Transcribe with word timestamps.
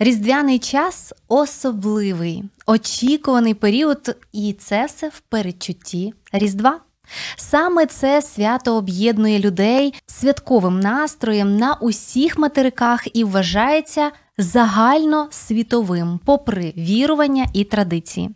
Різдвяний 0.00 0.58
час 0.58 1.14
особливий, 1.28 2.44
очікуваний 2.66 3.54
період, 3.54 4.16
і 4.32 4.52
це 4.52 4.86
все 4.86 5.08
в 5.08 5.20
передчутті 5.20 6.14
Різдва. 6.32 6.80
Саме 7.36 7.86
це 7.86 8.22
свято 8.22 8.76
об'єднує 8.76 9.38
людей 9.38 9.94
святковим 10.06 10.80
настроєм 10.80 11.56
на 11.56 11.74
усіх 11.74 12.38
материках 12.38 13.16
і 13.16 13.24
вважається 13.24 14.10
загально 14.38 15.28
світовим, 15.30 16.20
попри 16.24 16.72
вірування 16.76 17.46
і 17.54 17.64
традиції. 17.64 18.30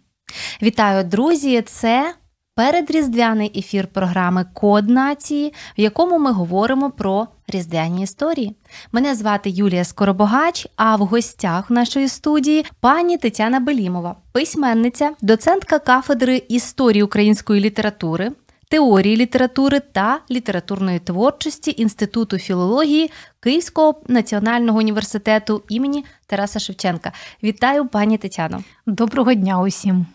Вітаю, 0.62 1.04
друзі! 1.04 1.62
Це 1.62 2.14
передріздвяний 2.54 3.58
ефір 3.58 3.86
програми 3.86 4.46
Код 4.54 4.88
нації, 4.88 5.54
в 5.78 5.80
якому 5.80 6.18
ми 6.18 6.32
говоримо 6.32 6.90
про 6.90 7.28
різдвяні 7.54 8.02
історії. 8.02 8.56
Мене 8.92 9.14
звати 9.14 9.50
Юлія 9.50 9.84
Скоробогач, 9.84 10.66
а 10.76 10.96
в 10.96 11.00
гостях 11.00 11.70
нашої 11.70 12.08
студії 12.08 12.64
пані 12.80 13.18
Тетяна 13.18 13.60
Белімова, 13.60 14.16
письменниця, 14.32 15.10
доцентка 15.22 15.78
кафедри 15.78 16.42
історії 16.48 17.02
української 17.02 17.60
літератури. 17.60 18.32
Теорії 18.68 19.16
літератури 19.16 19.80
та 19.80 20.20
літературної 20.30 20.98
творчості 20.98 21.74
Інституту 21.76 22.38
філології 22.38 23.10
Київського 23.40 24.00
національного 24.08 24.78
університету 24.78 25.62
імені 25.68 26.04
Тараса 26.26 26.58
Шевченка. 26.58 27.12
Вітаю, 27.42 27.88
пані 27.88 28.18
Тетяно. 28.18 28.62
Доброго 28.86 29.34
дня 29.34 29.60
усім. 29.60 30.06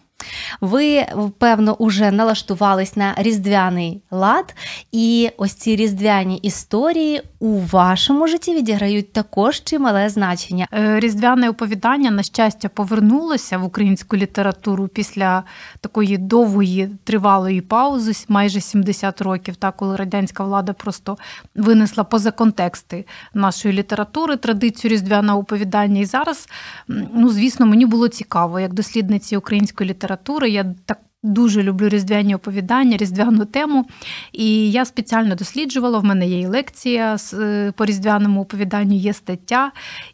Ви, 0.62 1.06
певно, 1.38 1.74
уже 1.74 2.12
налаштувались 2.12 2.96
на 2.96 3.16
різдвяний 3.18 4.02
лад, 4.12 4.56
і 4.92 5.30
ось 5.38 5.54
ці 5.54 5.76
різдвяні 5.76 6.38
історії 6.38 7.22
у 7.40 7.60
вашому 7.60 8.28
житті 8.28 8.56
відіграють 8.56 9.14
також 9.14 9.64
чимале 9.64 10.10
значення. 10.10 10.68
Е, 10.74 11.00
різдвяне 11.00 11.50
оповідання, 11.50 12.12
на 12.12 12.24
щастя, 12.24 12.70
повернулося 12.70 13.58
в 13.58 13.64
українську 13.64 14.18
літературу 14.18 14.88
після 14.88 15.44
такої 15.82 16.18
довгої 16.18 16.90
тривалої 17.04 17.62
паузи, 17.62 18.12
майже 18.28 18.62
70 18.62 19.22
років, 19.22 19.56
так, 19.56 19.76
коли 19.78 19.96
радянська 19.96 20.44
влада 20.44 20.74
просто 20.74 21.18
винесла 21.56 22.04
поза 22.04 22.32
контексти 22.32 23.06
нашої 23.34 23.74
літератури, 23.74 24.38
традицію 24.38 24.92
різдвяного 24.92 25.40
оповідання. 25.40 26.02
І 26.02 26.06
зараз, 26.06 26.50
ну, 26.88 27.30
звісно, 27.30 27.66
мені 27.66 27.86
було 27.86 28.08
цікаво, 28.08 28.60
як 28.60 28.74
дослідниці 28.74 29.38
української 29.38 29.90
літератури. 29.90 30.50
Я 30.50 30.66
так 30.86 30.98
дуже 31.24 31.64
люблю 31.64 31.90
різдвяні 31.90 32.36
оповідання, 32.36 32.98
різдвяну 32.98 33.46
тему. 33.46 33.86
І 34.32 34.72
я 34.72 34.86
спеціально 34.86 35.36
досліджувала. 35.36 36.00
В 36.00 36.04
мене 36.04 36.28
є 36.28 36.40
і 36.40 36.46
лекція 36.46 37.18
е, 37.34 37.72
по 37.72 37.86
різдвяному 37.86 38.42
оповіданню, 38.42 38.96
є 38.96 39.14
стаття. 39.14 39.72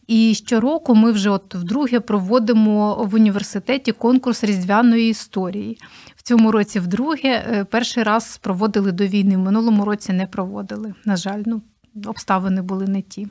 І 0.08 0.34
щороку 0.36 0.96
ми 0.96 1.12
вже 1.12 1.30
от 1.30 1.56
вдруге 1.56 2.00
проводимо 2.00 3.08
в 3.12 3.16
університеті 3.16 3.92
конкурс 3.92 4.44
різдвяної 4.44 5.10
історії. 5.10 5.78
В 6.16 6.22
цьому 6.22 6.52
році, 6.52 6.80
вдруге, 6.80 7.20
е, 7.24 7.66
перший 7.66 8.04
раз 8.04 8.38
проводили 8.38 8.92
до 8.92 9.08
війни. 9.08 9.38
В 9.38 9.40
минулому 9.40 9.86
році 9.86 10.14
не 10.14 10.28
проводили. 10.28 10.94
На 11.06 11.16
жаль, 11.16 11.44
ну 11.46 11.62
обставини 12.06 12.62
були 12.62 12.88
не 12.88 13.02
ті. 13.02 13.28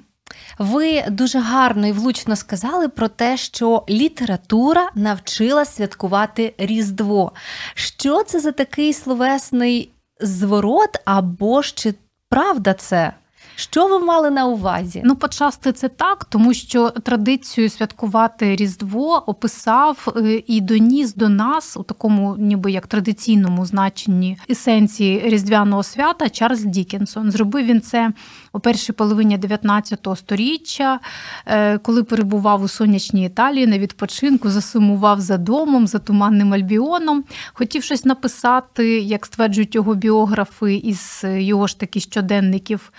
Ви 0.59 1.05
дуже 1.09 1.38
гарно 1.38 1.87
і 1.87 1.93
влучно 1.93 2.37
сказали 2.37 2.88
про 2.88 3.09
те, 3.09 3.37
що 3.37 3.84
література 3.88 4.91
навчила 4.94 5.65
святкувати 5.65 6.55
Різдво. 6.59 7.33
Що 7.75 8.22
це 8.22 8.41
за 8.41 8.53
такий 8.53 8.93
словесний 8.93 9.91
зворот, 10.21 11.00
або 11.05 11.62
ж 11.62 11.72
чи 11.77 11.94
правда 12.28 12.75
це? 12.75 13.12
Що 13.56 13.87
ви 13.87 13.99
мали 13.99 14.31
на 14.31 14.47
увазі? 14.47 15.03
Ну, 15.05 15.16
почасти 15.16 15.72
це 15.72 15.88
так, 15.88 16.25
тому 16.25 16.55
що 16.55 16.91
традицію 16.91 17.71
святкувати 17.71 18.56
Різдво 18.56 19.25
описав 19.27 20.15
е, 20.16 20.43
і 20.47 20.61
доніс 20.61 21.15
до 21.15 21.28
нас 21.28 21.77
у 21.77 21.82
такому, 21.82 22.37
ніби 22.38 22.72
як 22.72 22.87
традиційному 22.87 23.66
значенні 23.66 24.38
есенції 24.50 25.22
різдвяного 25.25 25.82
свята 25.82 26.28
Чарльз 26.28 26.65
Дікенсон. 26.65 27.31
Зробив 27.31 27.66
він 27.66 27.81
це 27.81 28.12
у 28.52 28.60
першій 28.60 28.92
половині 28.92 29.38
19 29.38 30.08
століття, 30.16 31.00
е, 31.46 31.78
коли 31.78 32.02
перебував 32.02 32.62
у 32.62 32.68
сонячній 32.68 33.26
Італії 33.26 33.66
на 33.66 33.78
відпочинку, 33.78 34.50
засумував 34.50 35.20
за 35.20 35.36
домом, 35.36 35.86
за 35.86 35.98
туманним 35.98 36.54
альбіоном. 36.54 37.24
Хотів 37.52 37.82
щось 37.82 38.04
написати, 38.04 39.00
як 39.00 39.26
стверджують 39.26 39.74
його 39.74 39.94
біографи 39.94 40.74
із 40.74 41.24
його 41.24 41.66
ж 41.66 41.80
таки 41.80 42.00
щоденників. 42.00 42.92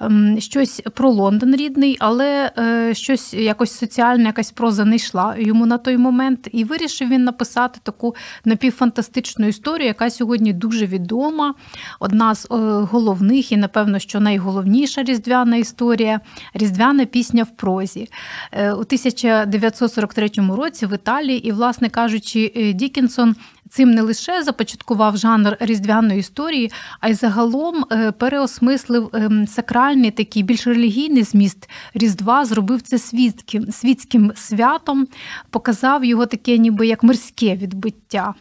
Ем, 0.00 0.40
щось 0.40 0.82
про 0.94 1.10
Лондон 1.10 1.56
рідний, 1.56 1.96
але 2.00 2.52
е, 2.58 2.94
щось 2.94 3.34
якось 3.34 3.78
соціальне, 3.78 4.24
якась 4.24 4.50
проза 4.50 4.84
не 4.84 4.96
йшла 4.96 5.34
йому 5.38 5.66
на 5.66 5.78
той 5.78 5.96
момент. 5.96 6.48
І 6.52 6.64
вирішив 6.64 7.08
він 7.08 7.24
написати 7.24 7.80
таку 7.82 8.14
напівфантастичну 8.44 9.46
історію, 9.46 9.86
яка 9.86 10.10
сьогодні 10.10 10.52
дуже 10.52 10.86
відома. 10.86 11.54
Одна 12.00 12.34
з 12.34 12.44
е, 12.44 12.48
головних 12.90 13.52
і, 13.52 13.56
напевно, 13.56 13.98
що 13.98 14.20
найголовніша 14.20 14.97
різдвяна 15.02 15.56
історія 15.56 16.20
різдвяна 16.54 17.04
пісня 17.04 17.42
в 17.42 17.56
прозі. 17.56 18.08
Е, 18.52 18.72
у 18.72 18.80
1943 18.80 20.30
році 20.56 20.86
в 20.86 20.94
Італії, 20.94 21.48
і, 21.48 21.52
власне 21.52 21.88
кажучи, 21.88 22.72
Дікінсон 22.74 23.36
Цим 23.70 23.90
не 23.90 24.02
лише 24.02 24.42
започаткував 24.42 25.16
жанр 25.16 25.56
різдвяної 25.60 26.20
історії, 26.20 26.72
а 27.00 27.08
й 27.08 27.14
загалом 27.14 27.84
е, 27.92 28.12
переосмислив 28.12 29.10
ем, 29.12 29.46
сакральний 29.46 30.10
такий 30.10 30.42
більш 30.42 30.66
релігійний 30.66 31.22
зміст 31.22 31.70
Різдва, 31.94 32.44
зробив 32.44 32.82
це 32.82 32.98
світським, 32.98 33.72
світським 33.72 34.32
святом, 34.36 35.06
показав 35.50 36.04
його 36.04 36.26
таке, 36.26 36.58
ніби 36.58 36.86
як 36.86 37.02
мирське 37.02 37.56
відбиття. 37.56 38.34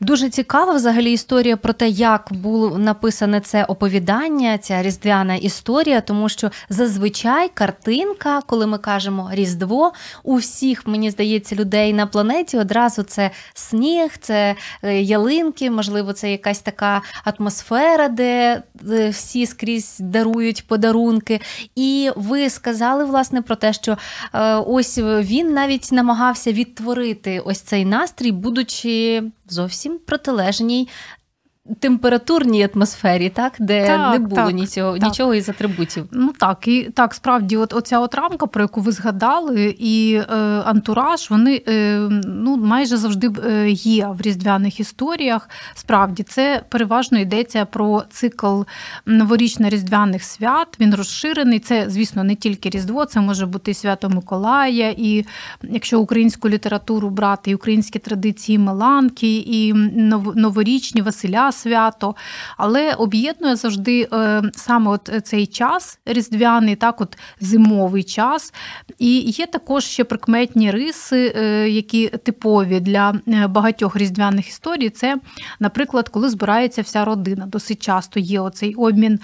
Дуже 0.00 0.30
цікава 0.30 0.72
взагалі 0.72 1.12
історія 1.12 1.56
про 1.56 1.72
те, 1.72 1.88
як 1.88 2.28
було 2.30 2.78
написане 2.78 3.40
це 3.40 3.64
оповідання, 3.64 4.58
ця 4.58 4.82
різдвяна 4.82 5.34
історія, 5.34 6.00
тому 6.00 6.28
що 6.28 6.50
зазвичай 6.68 7.48
картинка, 7.54 8.40
коли 8.46 8.66
ми 8.66 8.78
кажемо 8.78 9.30
Різдво, 9.32 9.92
у 10.22 10.36
всіх, 10.36 10.86
мені 10.86 11.10
здається, 11.10 11.56
людей 11.56 11.92
на 11.92 12.06
планеті 12.06 12.58
одразу 12.58 13.02
це 13.02 13.30
сніг, 13.54 14.10
це 14.20 14.54
е, 14.82 15.00
ялинки, 15.00 15.70
можливо, 15.70 16.12
це 16.12 16.30
якась 16.30 16.60
така 16.60 17.02
атмосфера, 17.24 18.08
де 18.08 18.62
е, 18.90 19.08
всі 19.08 19.46
скрізь 19.46 19.96
дарують 20.00 20.66
подарунки. 20.66 21.40
І 21.74 22.10
ви 22.16 22.50
сказали, 22.50 23.04
власне, 23.04 23.42
про 23.42 23.56
те, 23.56 23.72
що 23.72 23.96
е, 24.34 24.54
ось 24.54 24.98
він 24.98 25.52
навіть 25.52 25.92
намагався 25.92 26.52
відтворити 26.52 27.40
ось 27.40 27.60
цей 27.60 27.84
настрій, 27.84 28.32
будучи 28.32 29.22
зовсім 29.48 29.61
протилежній 29.98 30.88
температурній 31.80 32.68
атмосфері, 32.74 33.30
так, 33.30 33.52
де 33.58 33.86
так, 33.86 34.12
не 34.12 34.18
було 34.18 34.42
так, 34.42 34.54
нічого 34.54 34.98
так. 34.98 35.08
нічого 35.08 35.34
із 35.34 35.48
атрибутів. 35.48 36.04
Ну 36.10 36.32
так, 36.38 36.68
і 36.68 36.82
так, 36.82 37.14
справді, 37.14 37.56
от 37.56 37.72
оця 37.72 38.00
от 38.00 38.14
рамка, 38.14 38.46
про 38.46 38.62
яку 38.62 38.80
ви 38.80 38.92
згадали, 38.92 39.76
і 39.78 40.14
е, 40.14 40.34
антураж, 40.64 41.30
вони 41.30 41.62
е, 41.68 41.98
ну, 42.26 42.56
майже 42.56 42.96
завжди 42.96 43.30
е, 43.46 43.70
є 43.70 44.08
в 44.18 44.20
різдвяних 44.20 44.80
історіях. 44.80 45.48
Справді, 45.74 46.22
це 46.22 46.62
переважно 46.68 47.18
йдеться 47.18 47.64
про 47.64 48.02
цикл 48.10 48.62
новорічно-різдвяних 49.06 50.20
свят. 50.20 50.68
Він 50.80 50.94
розширений. 50.94 51.58
Це, 51.58 51.90
звісно, 51.90 52.24
не 52.24 52.34
тільки 52.34 52.70
Різдво, 52.70 53.04
це 53.04 53.20
може 53.20 53.46
бути 53.46 53.74
свято 53.74 54.08
Миколая, 54.08 54.94
і 54.96 55.24
якщо 55.62 56.00
українську 56.00 56.48
літературу 56.48 57.10
брати, 57.10 57.50
і 57.50 57.54
українські 57.54 57.98
традиції 57.98 58.58
Меланки, 58.58 59.36
і 59.36 59.72
новорічні 60.34 61.02
Василя. 61.02 61.51
Свято, 61.52 62.14
але 62.56 62.94
об'єднує 62.94 63.56
завжди 63.56 64.08
е, 64.12 64.42
саме 64.54 64.90
от 64.90 65.10
цей 65.24 65.46
час 65.46 65.98
різдвяний, 66.06 66.76
так, 66.76 67.00
от 67.00 67.18
зимовий 67.40 68.02
час. 68.02 68.54
І 68.98 69.18
є 69.20 69.46
також 69.46 69.84
ще 69.84 70.04
прикметні 70.04 70.70
риси, 70.70 71.32
е, 71.36 71.68
які 71.68 72.08
типові 72.08 72.80
для 72.80 73.14
багатьох 73.48 73.96
різдвяних 73.96 74.48
історій. 74.48 74.90
Це, 74.90 75.16
наприклад, 75.60 76.08
коли 76.08 76.28
збирається 76.28 76.82
вся 76.82 77.04
родина. 77.04 77.46
Досить 77.46 77.82
часто 77.82 78.20
є 78.20 78.40
оцей 78.40 78.74
обмін 78.74 79.18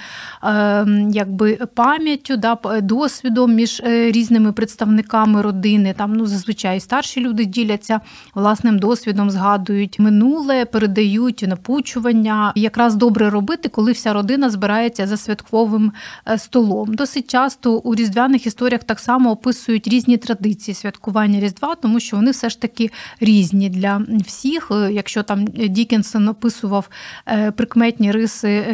якби 1.10 1.58
пам'яттю, 1.74 2.36
да, 2.36 2.58
досвідом 2.82 3.54
між 3.54 3.82
різними 3.84 4.52
представниками 4.52 5.42
родини. 5.42 5.94
Там 5.98 6.12
ну 6.12 6.26
зазвичай 6.26 6.80
старші 6.80 7.20
люди 7.20 7.44
діляться 7.44 8.00
власним 8.34 8.78
досвідом, 8.78 9.30
згадують 9.30 9.98
минуле, 9.98 10.64
передають 10.64 11.44
напучування. 11.48 12.17
Якраз 12.54 12.94
добре 12.94 13.30
робити, 13.30 13.68
коли 13.68 13.92
вся 13.92 14.12
родина 14.12 14.50
збирається 14.50 15.06
за 15.06 15.16
святковим 15.16 15.92
е, 16.28 16.38
столом. 16.38 16.94
Досить 16.94 17.30
часто 17.30 17.78
у 17.78 17.94
різдвяних 17.94 18.46
історіях 18.46 18.84
так 18.84 19.00
само 19.00 19.30
описують 19.30 19.88
різні 19.88 20.16
традиції 20.16 20.74
святкування 20.74 21.40
Різдва, 21.40 21.74
тому 21.74 22.00
що 22.00 22.16
вони 22.16 22.30
все 22.30 22.50
ж 22.50 22.60
таки 22.60 22.90
різні 23.20 23.68
для 23.68 24.02
всіх. 24.26 24.70
Е, 24.70 24.92
якщо 24.92 25.22
там 25.22 25.44
Дікенсен 25.46 26.28
описував 26.28 26.88
е, 27.28 27.50
прикметні 27.50 28.12
риси 28.12 28.64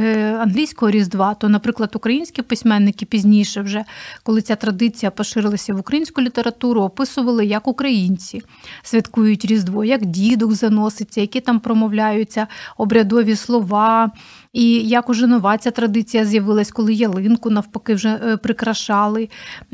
англійського 0.41 0.91
різдва, 0.91 1.35
то, 1.35 1.49
наприклад, 1.49 1.91
українські 1.95 2.43
письменники 2.43 3.07
пізніше, 3.07 3.61
вже 3.61 3.85
коли 4.23 4.43
ця 4.43 4.57
традиція 4.57 5.11
поширилася 5.11 5.75
в 5.75 5.81
українську 5.81 6.23
літературу, 6.23 6.83
описували, 6.83 7.47
як 7.47 7.69
українці 7.69 8.43
святкують 8.83 9.45
Різдво, 9.45 9.85
як 9.85 10.07
дідок 10.07 10.53
заноситься, 10.53 11.21
які 11.21 11.41
там 11.41 11.61
промовляються 11.61 12.47
обрядові 12.77 13.34
слова. 13.37 14.11
І 14.53 14.73
як 14.73 15.09
уже 15.11 15.27
нова 15.27 15.59
ця 15.59 15.71
традиція 15.71 16.25
з'явилась, 16.25 16.71
коли 16.71 16.95
ялинку 16.95 17.51
навпаки 17.51 17.95
вже 17.95 18.09
е, 18.09 18.37
прикрашали. 18.37 19.29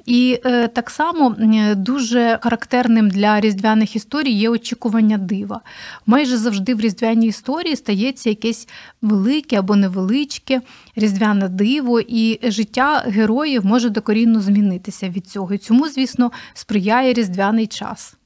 І 0.07 0.41
е, 0.45 0.69
так 0.69 0.91
само 0.91 1.37
дуже 1.77 2.39
характерним 2.43 3.11
для 3.11 3.41
різдвяних 3.41 3.97
історій 3.97 4.33
є 4.33 4.49
очікування 4.49 5.19
дива. 5.19 5.61
Майже 6.07 6.37
завжди 6.37 6.75
в 6.75 6.81
різдвяній 6.81 7.27
історії 7.27 7.77
стається 7.77 8.29
якесь 8.29 8.69
велике 9.03 9.59
або 9.59 9.77
невеличке 9.77 10.61
різдвяне 10.97 11.49
диво, 11.49 12.01
і 12.01 12.39
життя 12.43 13.05
героїв 13.07 13.67
може 13.67 13.91
докорінно 13.91 14.41
змінитися 14.41 15.09
від 15.09 15.27
цього. 15.27 15.55
І 15.55 15.59
цьому, 15.59 15.89
звісно, 15.89 16.33
сприяє 16.55 17.13
різдвяний 17.13 17.67
час. 17.67 18.17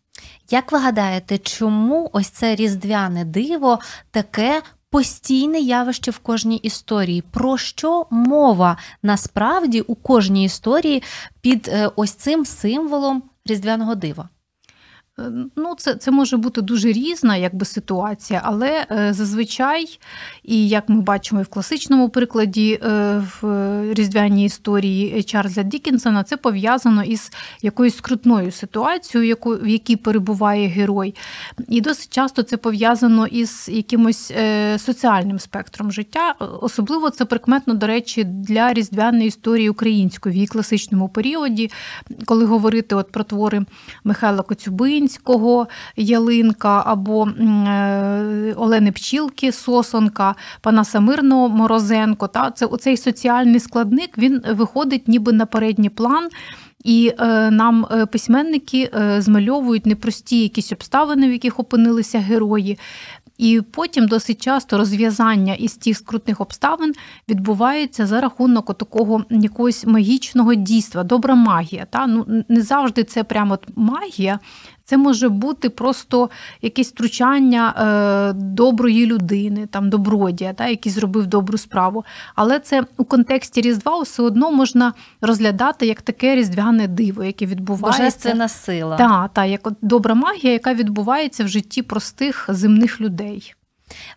Як 0.51 0.73
ви 0.73 0.79
гадаєте, 0.79 1.39
чому 1.39 2.11
ось 2.13 2.29
це 2.29 2.55
різдвяне 2.55 3.25
диво 3.25 3.79
таке 4.11 4.63
постійне 4.95 5.61
явище 5.61 6.11
в 6.11 6.19
кожній 6.19 6.57
історії? 6.57 7.23
Про 7.31 7.59
що 7.59 8.07
мова 8.11 8.77
насправді 9.03 9.81
у 9.81 9.95
кожній 9.95 10.45
історії 10.45 11.03
під 11.41 11.69
е, 11.69 11.91
ось 11.97 12.11
цим 12.11 12.45
символом 12.45 13.23
різдвяного 13.47 13.95
дива? 13.95 14.29
Е, 15.19 15.33
ну, 15.57 15.75
Це 15.79 15.95
це 15.95 16.11
може 16.11 16.37
бути 16.37 16.63
дуже 16.63 16.93
різна 16.93 17.37
якби, 17.37 17.65
ситуація, 17.65 18.41
але 18.45 18.87
е, 18.91 19.13
зазвичай, 19.13 19.99
і 20.45 20.69
як 20.69 20.89
ми 20.89 21.01
бачимо 21.01 21.41
і 21.41 21.45
в 21.45 21.49
класичному 21.49 22.09
прикладі 22.09 22.81
е, 22.85 23.23
в 23.43 23.95
різдвяній 23.95 24.45
історії 24.45 25.23
Чарльза 25.23 25.63
Дікінсона, 25.63 26.23
це 26.23 26.37
пов'язано 26.37 27.03
із 27.03 27.31
якоюсь 27.63 27.97
скрутною 27.97 28.53
ситуацією, 28.53 29.29
яку, 29.29 29.55
в 29.57 29.69
якій 29.69 29.97
перебуває 29.97 30.69
герой. 30.69 31.15
І 31.69 31.81
досить 31.81 32.13
часто 32.13 32.43
це 32.43 32.57
пов'язано 32.57 33.27
із 33.27 33.69
якимось 33.73 34.33
соціальним 34.79 35.39
спектром 35.39 35.93
життя. 35.93 36.35
Особливо 36.61 37.11
це 37.11 37.25
прикметно, 37.25 37.75
до 37.75 37.87
речі, 37.87 38.25
для 38.25 38.73
різдвяної 38.73 39.27
історії 39.27 39.71
української 39.71 40.33
в 40.33 40.37
її 40.37 40.47
класичному 40.47 41.09
періоді, 41.09 41.71
коли 42.25 42.45
говорити 42.45 42.95
от 42.95 43.13
про 43.13 43.25
твори 43.25 43.65
Михайла 44.05 44.43
Коцюбинь. 44.43 45.04
Зеленського 45.05 45.69
ялинка 45.97 46.83
або 46.87 47.29
е, 47.29 48.55
Олени 48.57 48.93
Пчілки 48.93 49.53
Сосонка, 49.53 50.35
Панаса 50.61 51.01
Мирного 51.01 51.49
Морозенко. 51.49 52.29
Та 52.29 52.51
це 52.51 52.67
оцей 52.67 52.97
соціальний 52.97 53.61
складник 53.61 54.19
він 54.19 54.43
виходить 54.51 55.09
ніби 55.09 55.33
на 55.33 55.47
передній 55.47 55.91
план. 55.91 56.29
І 56.85 57.13
е, 57.19 57.51
нам 57.51 57.87
е, 57.91 58.07
письменники 58.07 58.91
змальовують 59.19 59.87
непрості 59.87 60.43
якісь 60.43 60.73
обставини, 60.73 61.29
в 61.29 61.33
яких 61.33 61.61
опинилися 61.61 62.19
герої. 62.19 62.79
І 63.39 63.61
потім 63.71 64.09
досить 64.09 64.43
часто 64.43 64.79
розв'язання 64.79 65.55
із 65.55 65.75
тих 65.75 65.97
скрутних 65.99 66.41
обставин 66.41 66.93
відбувається 67.29 68.07
за 68.07 68.21
рахунок 68.21 68.79
такого 68.79 69.25
якогось 69.31 69.87
магічного 69.87 70.55
дійства, 70.55 71.05
добра 71.05 71.35
магія. 71.35 71.87
Та? 71.91 72.07
Ну, 72.07 72.45
Не 72.49 72.63
завжди 72.63 73.05
це 73.05 73.25
прямо 73.25 73.59
магія, 73.77 74.39
це 74.85 74.97
може 74.97 75.29
бути 75.29 75.71
просто 75.71 76.31
якесь 76.63 76.89
втручання 76.89 77.75
е, 77.79 78.33
доброї 78.33 79.07
людини, 79.07 79.67
там 79.67 79.91
добродія, 79.91 80.53
та, 80.53 80.67
який 80.67 80.93
зробив 80.93 81.27
добру 81.27 81.59
справу. 81.59 82.05
Але 82.35 82.59
це 82.59 82.85
у 82.97 83.05
контексті 83.05 83.61
Різдва 83.61 84.01
все 84.01 84.23
одно 84.23 84.51
можна 84.51 84.93
розглядати 85.21 85.87
як 85.87 86.03
таке 86.03 86.35
різдвяне 86.35 86.89
диво, 86.89 87.25
яке 87.25 87.47
відбувається. 87.47 88.03
Божественна 88.03 88.49
сила. 88.49 88.97
Так, 88.97 89.31
та, 89.33 89.45
як 89.45 89.69
добра 89.83 90.15
магія, 90.15 90.53
яка 90.53 90.75
відбувається 90.75 91.45
в 91.45 91.49
житті 91.49 91.83
простих 91.83 92.47
земних 92.49 93.01
людей. 93.01 93.55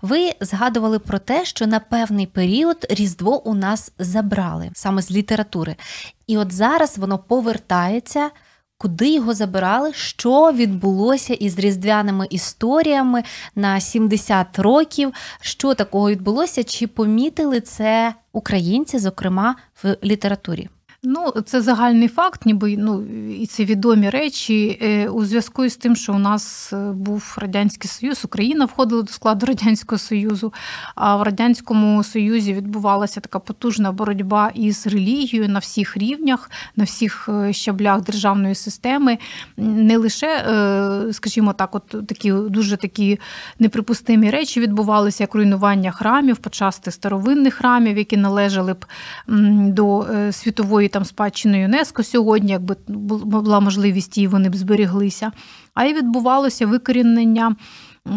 Ви 0.01 0.31
згадували 0.41 0.99
про 0.99 1.19
те, 1.19 1.45
що 1.45 1.67
на 1.67 1.79
певний 1.79 2.25
період 2.25 2.85
Різдво 2.89 3.47
у 3.47 3.53
нас 3.53 3.91
забрали 3.99 4.69
саме 4.73 5.01
з 5.01 5.11
літератури. 5.11 5.75
І 6.27 6.37
от 6.37 6.51
зараз 6.51 6.97
воно 6.97 7.17
повертається 7.17 8.29
Куди 8.77 9.09
його 9.09 9.33
забирали? 9.33 9.93
Що 9.93 10.51
відбулося 10.51 11.33
із 11.33 11.59
різдвяними 11.59 12.27
історіями 12.29 13.23
на 13.55 13.79
70 13.79 14.59
років? 14.59 15.13
Що 15.41 15.73
такого 15.73 16.09
відбулося? 16.09 16.63
Чи 16.63 16.87
помітили 16.87 17.61
це 17.61 18.13
українці, 18.33 18.99
зокрема 18.99 19.55
в 19.83 19.97
літературі? 20.03 20.69
Ну, 21.09 21.33
це 21.45 21.61
загальний 21.61 22.07
факт, 22.07 22.45
ніби 22.45 22.77
ну 22.77 23.03
і 23.41 23.45
це 23.45 23.65
відомі 23.65 24.09
речі 24.09 24.79
е, 24.81 25.09
у 25.09 25.25
зв'язку 25.25 25.69
з 25.69 25.77
тим, 25.77 25.95
що 25.95 26.13
у 26.13 26.17
нас 26.17 26.73
е, 26.73 26.91
був 26.91 27.37
радянський 27.41 27.89
союз, 27.89 28.25
Україна 28.25 28.65
входила 28.65 29.01
до 29.01 29.11
складу 29.11 29.45
радянського 29.45 29.99
союзу. 29.99 30.53
А 30.95 31.15
в 31.15 31.23
радянському 31.23 32.03
союзі 32.03 32.53
відбувалася 32.53 33.19
така 33.19 33.39
потужна 33.39 33.91
боротьба 33.91 34.51
із 34.55 34.87
релігією 34.87 35.49
на 35.49 35.59
всіх 35.59 35.97
рівнях, 35.97 36.51
на 36.75 36.83
всіх 36.83 37.29
е, 37.29 37.53
щаблях 37.53 38.01
державної 38.01 38.55
системи. 38.55 39.17
Не 39.57 39.97
лише, 39.97 40.27
скажімо 41.11 41.53
так, 41.53 41.75
от 41.75 42.07
такі 42.07 42.31
дуже 42.31 42.77
такі 42.77 43.19
неприпустимі 43.59 44.29
речі 44.29 44.59
відбувалися, 44.59 45.23
як 45.23 45.35
руйнування 45.35 45.91
храмів, 45.91 46.37
почасти 46.37 46.91
старовинних 46.91 47.53
храмів, 47.53 47.97
які 47.97 48.17
належали 48.17 48.73
б 48.73 48.85
до 49.73 50.07
світової 50.31 50.89
там 50.97 51.05
спадщини 51.05 51.59
ЮНЕСКО 51.59 52.03
сьогодні, 52.03 52.51
якби 52.51 52.75
була 52.87 53.59
можливість 53.59 54.17
і 54.17 54.27
вони 54.27 54.49
б 54.49 54.55
зберіглися. 54.55 55.31
А 55.73 55.85
й 55.85 55.93
відбувалося 55.93 56.67
викорінення 56.67 57.55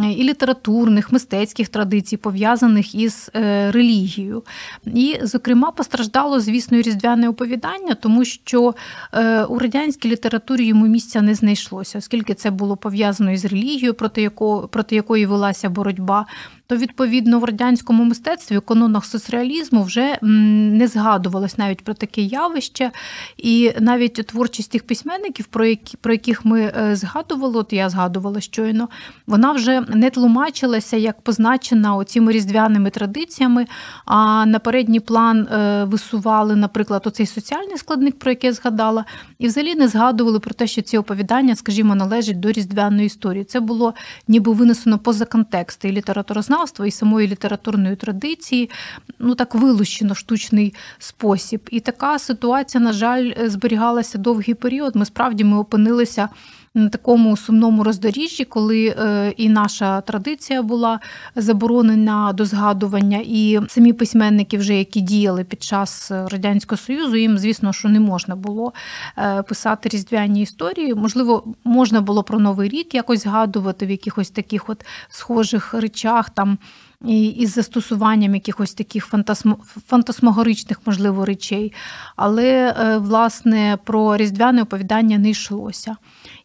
і 0.03 0.25
літературних, 0.25 1.13
мистецьких 1.13 1.69
традицій, 1.69 2.17
пов'язаних 2.17 2.95
із 2.95 3.31
е, 3.37 3.71
релігією. 3.71 4.43
І, 4.87 5.19
зокрема, 5.23 5.71
постраждало, 5.71 6.41
звісно, 6.41 6.79
різдвяне 6.79 7.29
оповідання, 7.29 7.95
тому 7.95 8.25
що 8.25 8.75
е, 9.15 9.45
у 9.45 9.59
радянській 9.59 10.09
літературі 10.09 10.67
йому 10.67 10.87
місця 10.87 11.23
не 11.23 11.35
знайшлося, 11.35 11.99
оскільки 11.99 12.35
це 12.35 12.51
було 12.51 12.77
пов'язано 12.77 13.33
із 13.33 13.45
релігією, 13.45 13.95
проти 13.95 14.23
якої, 14.23 14.69
проти 14.69 14.95
якої 14.97 15.27
велася 15.27 15.69
боротьба 15.69 16.27
то 16.71 16.77
відповідно 16.77 17.39
в 17.39 17.45
радянському 17.45 18.05
мистецтві 18.05 18.59
у 18.59 18.61
канонах 18.61 19.05
соцреалізму 19.05 19.83
вже 19.83 20.19
не 20.23 20.89
згадувалось 20.89 21.59
навіть 21.59 21.85
про 21.85 21.95
таке 21.95 22.23
явище, 22.23 22.91
і 23.39 23.73
навіть 23.81 24.13
творчість 24.13 24.71
тих 24.71 24.87
письменників, 24.87 25.47
про 25.47 25.65
які 25.65 25.97
про 25.97 26.13
яких 26.13 26.45
ми 26.45 26.61
е, 26.61 26.97
згадували, 26.97 27.59
от 27.59 27.73
я 27.73 27.89
згадувала 27.89 28.41
щойно, 28.41 28.89
вона 29.27 29.53
вже 29.53 29.81
не 29.81 30.11
тлумачилася 30.11 30.97
як 30.97 31.21
позначена 31.21 31.97
оціми 31.97 32.33
різдвяними 32.33 32.91
традиціями. 32.91 33.67
А 34.05 34.47
на 34.47 34.59
передній 34.59 35.01
план 35.01 35.39
е, 35.41 35.85
висували, 35.85 36.57
наприклад, 36.57 37.03
оцей 37.07 37.27
соціальний 37.27 37.79
складник, 37.79 38.19
про 38.19 38.31
який 38.31 38.49
я 38.49 38.55
згадала, 38.55 39.05
і 39.39 39.47
взагалі 39.47 39.75
не 39.75 39.89
згадували 39.89 40.41
про 40.41 40.55
те, 40.55 40.67
що 40.67 40.83
ці 40.83 40.99
оповідання, 40.99 41.57
скажімо, 41.57 41.95
належать 41.95 42.41
до 42.41 42.53
різдвяної 42.53 43.07
історії. 43.07 43.45
Це 43.45 43.61
було 43.61 43.95
ніби 44.29 44.53
винесено 44.53 44.99
поза 44.99 45.25
контекст 45.25 45.85
і 45.85 45.93
літературознавства, 45.93 46.60
мовознавства 46.61 46.87
і 46.87 46.91
самої 46.91 47.29
літературної 47.29 47.97
традиції, 47.97 48.71
ну 49.19 49.35
так 49.35 49.55
вилущено 49.55 50.15
штучний 50.15 50.75
спосіб. 50.99 51.61
І 51.71 51.81
така 51.81 52.19
ситуація, 52.19 52.85
на 52.85 52.93
жаль, 52.93 53.33
зберігалася 53.47 54.19
довгий 54.19 54.55
період. 54.55 54.97
Ми 54.97 55.05
справді 55.05 55.45
ми 55.45 55.59
опинилися 55.59 56.29
на 56.75 56.89
такому 56.89 57.37
сумному 57.37 57.85
роздоріжжі, 57.85 58.45
коли 58.45 58.87
е, 58.87 59.35
і 59.37 59.49
наша 59.49 60.01
традиція 60.01 60.63
була 60.63 61.01
заборонена 61.37 62.33
до 62.33 62.45
згадування, 62.45 63.23
і 63.25 63.61
самі 63.69 63.93
письменники, 63.93 64.59
вже 64.59 64.75
які 64.75 65.01
діяли 65.01 65.45
під 65.45 65.63
час 65.63 66.11
радянського 66.11 66.77
союзу, 66.77 67.17
їм 67.17 67.39
звісно, 67.39 67.73
що 67.73 67.89
не 67.89 68.01
можна 68.01 68.37
було 68.37 68.73
е, 69.19 69.43
писати 69.43 69.89
різдвяні 69.89 70.43
історії. 70.43 70.95
Можливо, 70.95 71.55
можна 71.65 72.01
було 72.01 72.23
про 72.23 72.39
новий 72.39 72.69
рік 72.69 72.95
якось 72.95 73.23
згадувати 73.23 73.87
в 73.87 73.91
якихось 73.91 74.31
таких 74.31 74.69
от 74.69 74.85
схожих 75.09 75.75
речах 75.75 76.31
там 76.31 76.59
і 77.07 77.27
із 77.27 77.53
застосуванням 77.53 78.35
якихось 78.35 78.75
таких 78.75 79.07
фантасмо, 79.07 79.59
можливо, 80.87 81.25
речей. 81.25 81.73
Але, 82.17 82.75
е, 82.81 82.99
власне, 82.99 83.79
про 83.85 84.17
різдвяне 84.17 84.63
оповідання 84.63 85.19
не 85.19 85.31
йшлося. 85.31 85.97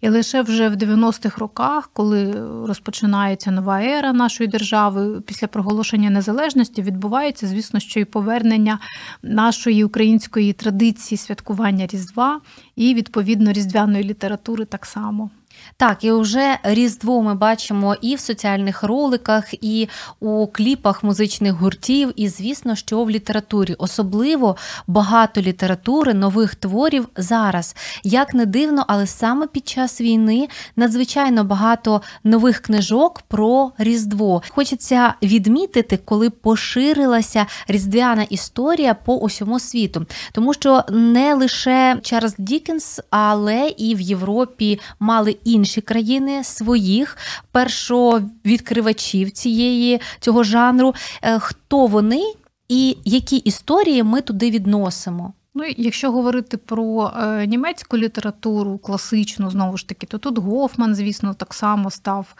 І 0.01 0.09
лише 0.09 0.41
вже 0.41 0.69
в 0.69 0.75
90-х 0.75 1.37
роках, 1.37 1.89
коли 1.93 2.33
розпочинається 2.67 3.51
нова 3.51 3.81
ера 3.81 4.13
нашої 4.13 4.49
держави, 4.49 5.21
після 5.21 5.47
проголошення 5.47 6.09
незалежності, 6.09 6.81
відбувається, 6.81 7.47
звісно, 7.47 7.79
що 7.79 7.99
і 7.99 8.05
повернення 8.05 8.79
нашої 9.23 9.83
української 9.83 10.53
традиції 10.53 11.17
святкування 11.17 11.87
Різдва 11.87 12.41
і 12.75 12.93
відповідно 12.93 13.51
різдвяної 13.51 14.03
літератури 14.03 14.65
так 14.65 14.85
само. 14.85 15.29
Так, 15.77 16.03
і 16.03 16.11
вже 16.11 16.57
Різдво 16.63 17.21
ми 17.21 17.35
бачимо 17.35 17.95
і 18.01 18.15
в 18.15 18.19
соціальних 18.19 18.83
роликах, 18.83 19.53
і 19.53 19.89
у 20.19 20.47
кліпах 20.47 21.03
музичних 21.03 21.53
гуртів, 21.53 22.13
і, 22.15 22.29
звісно, 22.29 22.75
що 22.75 23.03
в 23.03 23.09
літературі. 23.09 23.75
Особливо 23.77 24.55
багато 24.87 25.41
літератури, 25.41 26.13
нових 26.13 26.55
творів 26.55 27.07
зараз. 27.17 27.75
Як 28.03 28.33
не 28.33 28.45
дивно, 28.45 28.85
але 28.87 29.07
саме 29.07 29.47
під 29.47 29.67
час 29.67 30.01
війни 30.01 30.47
надзвичайно 30.75 31.43
багато 31.43 32.01
нових 32.23 32.59
книжок 32.59 33.21
про 33.27 33.71
Різдво. 33.77 34.41
Хочеться 34.49 35.13
відмітити, 35.21 35.99
коли 36.05 36.29
поширилася 36.29 37.45
різдвяна 37.67 38.23
історія 38.23 38.93
по 38.93 39.15
усьому 39.15 39.59
світу, 39.59 40.05
тому 40.33 40.53
що 40.53 40.83
не 40.89 41.33
лише 41.33 41.99
Чарльз 42.01 42.35
Дікенс, 42.37 42.99
але 43.09 43.73
і 43.77 43.95
в 43.95 44.01
Європі 44.01 44.79
мали 44.99 45.37
інші 45.55 45.81
країни 45.81 46.43
своїх 46.43 47.17
першовідкривачів 47.51 49.31
цієї 49.31 50.01
цього 50.19 50.43
жанру. 50.43 50.93
Е, 51.21 51.39
хто 51.39 51.87
вони 51.87 52.33
і 52.69 52.97
які 53.05 53.37
історії 53.37 54.03
ми 54.03 54.21
туди 54.21 54.51
відносимо? 54.51 55.33
Ну, 55.57 55.63
якщо 55.77 56.11
говорити 56.11 56.57
про 56.57 57.11
е, 57.17 57.47
німецьку 57.47 57.97
літературу, 57.97 58.77
класичну, 58.77 59.49
знову 59.49 59.77
ж 59.77 59.87
таки, 59.87 60.07
то 60.07 60.17
тут 60.17 60.37
Гофман, 60.37 60.95
звісно, 60.95 61.33
так 61.33 61.53
само 61.53 61.91
став 61.91 62.35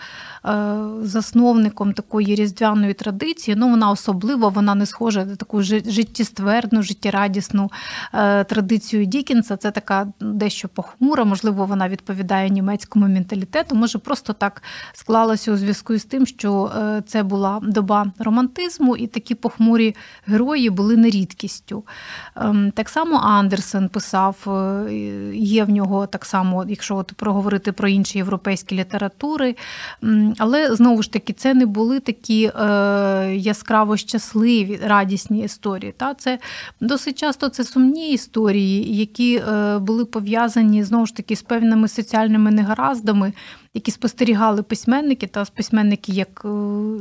е, 0.46 0.78
засновником 1.02 1.94
такої 1.94 2.36
різдвяної 2.36 2.94
традиції. 2.94 3.56
Ну, 3.58 3.70
вона 3.70 3.92
особливо 3.92 4.50
вона 4.50 4.76
не 4.76 4.86
схожа 4.86 5.26
на 5.26 5.36
таку 5.36 5.62
життєствердну, 5.62 6.84
життєрадісну 6.84 7.72
е, 8.14 8.44
традицію 8.44 9.06
Дікінса. 9.06 9.58
Це 9.58 9.72
така 9.72 10.08
дещо 10.20 10.68
похмура, 10.68 11.24
можливо, 11.24 11.66
вона 11.66 11.90
відповідає 11.90 12.50
німецькому 12.50 13.08
менталітету. 13.08 13.76
Може, 13.76 13.98
просто 13.98 14.34
так 14.34 14.64
склалося 14.94 15.52
у 15.52 15.58
зв'язку 15.58 15.98
з 15.98 16.06
тим, 16.06 16.26
що 16.26 16.72
це 17.08 17.24
була 17.24 17.60
доба 17.64 18.12
романтизму, 18.20 18.98
і 18.98 19.08
такі 19.08 19.36
похмурі 19.36 19.96
герої 20.26 20.70
були 20.70 20.98
не 20.98 21.10
рідкістю. 21.10 21.84
Ем, 22.36 22.72
так 22.72 22.90
само 22.90 23.05
само 23.06 23.18
Андерсен 23.18 23.90
писав, 23.90 24.36
е, 24.48 24.92
є 25.34 25.64
в 25.64 25.70
нього 25.70 26.08
так 26.08 26.26
само, 26.26 26.66
якщо 26.68 26.96
от 26.96 27.14
проговорити 27.14 27.72
про 27.72 27.88
інші 27.88 28.18
європейські 28.18 28.76
літератури. 28.76 29.56
Але 30.38 30.76
знову 30.76 31.04
ж 31.04 31.12
таки, 31.12 31.34
це 31.34 31.54
не 31.54 31.66
були 31.66 32.00
такі 32.00 32.52
е, 32.56 33.36
яскраво 33.36 33.98
щасливі, 33.98 34.80
радісні 34.84 35.44
історії. 35.44 35.94
Та? 35.98 36.14
Це 36.14 36.40
досить 36.82 37.20
часто 37.20 37.50
це 37.50 37.64
сумні 37.64 38.12
історії, 38.12 38.98
які 38.98 39.36
е, 39.36 39.80
були 39.80 40.06
пов'язані 40.06 40.84
знову 40.84 41.06
ж 41.06 41.16
таки 41.16 41.36
з 41.36 41.42
певними 41.42 41.88
соціальними 41.88 42.52
негараздами 42.52 43.34
які 43.76 43.92
спостерігали 43.92 44.64
письменники, 44.64 45.28
та 45.28 45.46
письменники 45.56 46.12
як 46.12 46.42
е, 46.46 46.48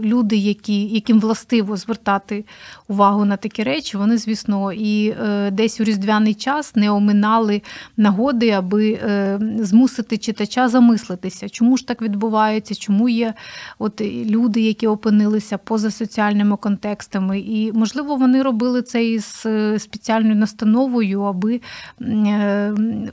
люди, 0.02 0.36
які, 0.36 0.82
яким 0.82 1.20
властиво 1.20 1.76
звертати 1.76 2.44
увагу 2.88 3.24
на 3.24 3.36
такі 3.36 3.62
речі, 3.62 3.96
вони, 3.96 4.18
звісно, 4.18 4.72
і 4.72 5.08
е, 5.08 5.50
десь 5.50 5.80
у 5.80 5.84
різдвяний 5.84 6.34
час 6.34 6.76
не 6.76 6.90
оминали 6.90 7.62
нагоди, 7.96 8.50
аби 8.50 8.90
е, 8.92 9.38
змусити 9.60 10.18
читача 10.18 10.68
замислитися, 10.68 11.48
чому 11.48 11.76
ж 11.76 11.86
так 11.86 12.02
відбувається, 12.02 12.74
чому 12.74 13.08
є 13.08 13.34
от 13.78 14.00
люди, 14.00 14.60
які 14.60 14.86
опинилися 14.86 15.58
поза 15.58 15.90
соціальними 15.90 16.56
контекстами. 16.56 17.40
І, 17.40 17.72
можливо, 17.72 18.16
вони 18.16 18.42
робили 18.42 18.82
це 18.82 19.04
із 19.04 19.46
спеціальною 19.78 20.36
настановою, 20.36 21.22
аби 21.22 21.60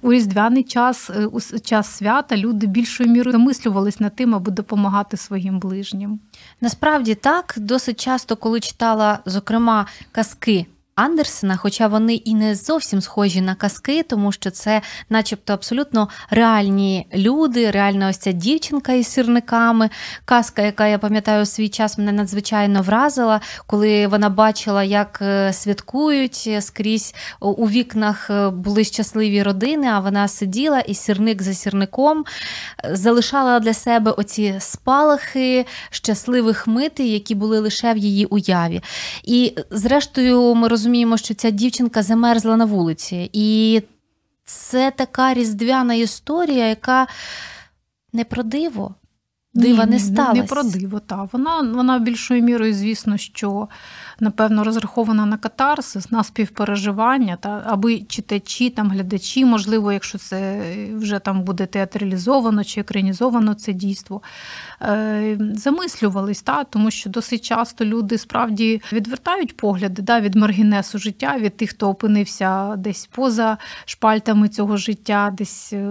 у 0.01 0.13
різдвяний 0.13 0.63
час, 0.63 1.12
у 1.32 1.60
час 1.60 1.96
свята 1.98 2.38
люди 2.38 2.68
більшою 2.68 3.10
мірою 3.10 3.34
замислювались 3.51 4.00
над 4.00 4.15
тим, 4.15 4.36
аби 4.36 4.51
допомагати 4.51 5.17
своїм 5.17 5.60
ближнім. 5.60 6.20
Насправді 6.62 7.15
так, 7.15 7.53
досить 7.58 8.00
часто, 8.00 8.36
коли 8.36 8.60
читала, 8.60 9.20
зокрема, 9.25 9.86
казки 10.12 10.65
Андерсена, 10.95 11.57
хоча 11.57 11.88
вони 11.88 12.13
і 12.13 12.36
не 12.36 12.55
зовсім 12.55 13.01
схожі 13.01 13.41
на 13.41 13.55
казки, 13.55 14.03
тому 14.03 14.31
що 14.31 14.51
це, 14.51 14.81
начебто, 15.10 15.53
абсолютно 15.53 16.10
реальні 16.29 17.07
люди, 17.13 17.71
реальна 17.71 18.10
ось 18.10 18.17
ця 18.17 18.31
дівчинка 18.31 18.93
із 18.93 19.07
сірниками. 19.07 19.89
Казка, 20.25 20.62
яка 20.62 20.88
я 20.88 20.98
пам'ятаю 20.98 21.45
свій 21.45 21.69
час, 21.69 21.98
мене 21.98 22.12
надзвичайно 22.12 22.81
вразила, 22.81 23.41
коли 23.65 24.07
вона 24.07 24.29
бачила, 24.29 24.83
як 24.83 25.19
е, 25.21 25.53
святкують 25.53 26.50
скрізь 26.60 27.15
у 27.39 27.69
вікнах 27.69 28.29
е, 28.29 28.50
були 28.50 28.83
щасливі 28.83 29.43
родини, 29.43 29.88
а 29.88 30.00
вона 30.00 30.27
сиділа 30.27 30.79
і 30.79 30.93
сірник 30.93 31.41
за 31.41 31.53
сірником 31.53 32.24
е, 32.86 32.95
залишала 32.95 33.60
для 33.60 33.74
себе 33.74 34.12
оці 34.12 34.55
спалахи 34.60 35.65
щасливих 35.89 36.67
мити, 36.67 37.07
які 37.07 37.36
були 37.36 37.60
лише 37.60 37.93
в 37.93 37.98
її 37.98 38.25
уяві. 38.25 38.81
І, 39.24 39.55
зрештою, 39.71 40.55
ми 40.55 40.67
розуміємо, 40.67 40.80
розуміємо, 40.81 41.17
що 41.17 41.33
ця 41.33 41.50
дівчинка 41.50 42.03
замерзла 42.03 42.57
на 42.57 42.65
вулиці. 42.65 43.29
І 43.33 43.81
це 44.45 44.91
така 44.91 45.33
різдвяна 45.33 45.93
історія, 45.93 46.67
яка 46.67 47.07
не 48.13 48.23
про 48.23 48.43
диво. 48.43 48.95
Дива 49.53 49.85
Ні, 49.85 49.91
не 49.91 50.00
сталося. 50.00 50.41
Не 50.41 50.47
про 50.47 50.63
диво, 50.63 51.00
та. 51.00 51.29
Вона 51.31 51.61
вона 51.61 52.00
більшою 52.00 52.43
мірою, 52.43 52.73
звісно, 52.73 53.17
що 53.17 53.67
напевно 54.21 54.63
розрахована 54.63 55.25
на 55.25 55.37
катарсис, 55.37 56.11
на 56.11 56.23
співпереживання, 56.23 57.35
та 57.35 57.63
аби 57.65 57.99
читачі, 57.99 58.69
там 58.69 58.91
глядачі, 58.91 59.45
можливо, 59.45 59.91
якщо 59.91 60.17
це 60.17 60.61
вже 60.93 61.19
там 61.19 61.41
буде 61.43 61.65
театралізовано 61.65 62.63
чи 62.63 62.81
екранізовано 62.81 63.53
це 63.53 63.73
дійство, 63.73 64.21
е, 64.81 65.37
замислювались, 65.55 66.41
та, 66.41 66.63
тому 66.63 66.91
що 66.91 67.09
досить 67.09 67.45
часто 67.45 67.85
люди 67.85 68.17
справді 68.17 68.81
відвертають 68.93 69.57
погляди 69.57 70.01
да, 70.01 70.19
від 70.19 70.35
маргінесу 70.35 70.99
життя, 70.99 71.37
від 71.37 71.57
тих, 71.57 71.69
хто 71.69 71.89
опинився 71.89 72.75
десь 72.75 73.05
поза 73.05 73.57
шпальтами 73.85 74.49
цього 74.49 74.77
життя, 74.77 75.33
десь 75.37 75.73
е, 75.73 75.89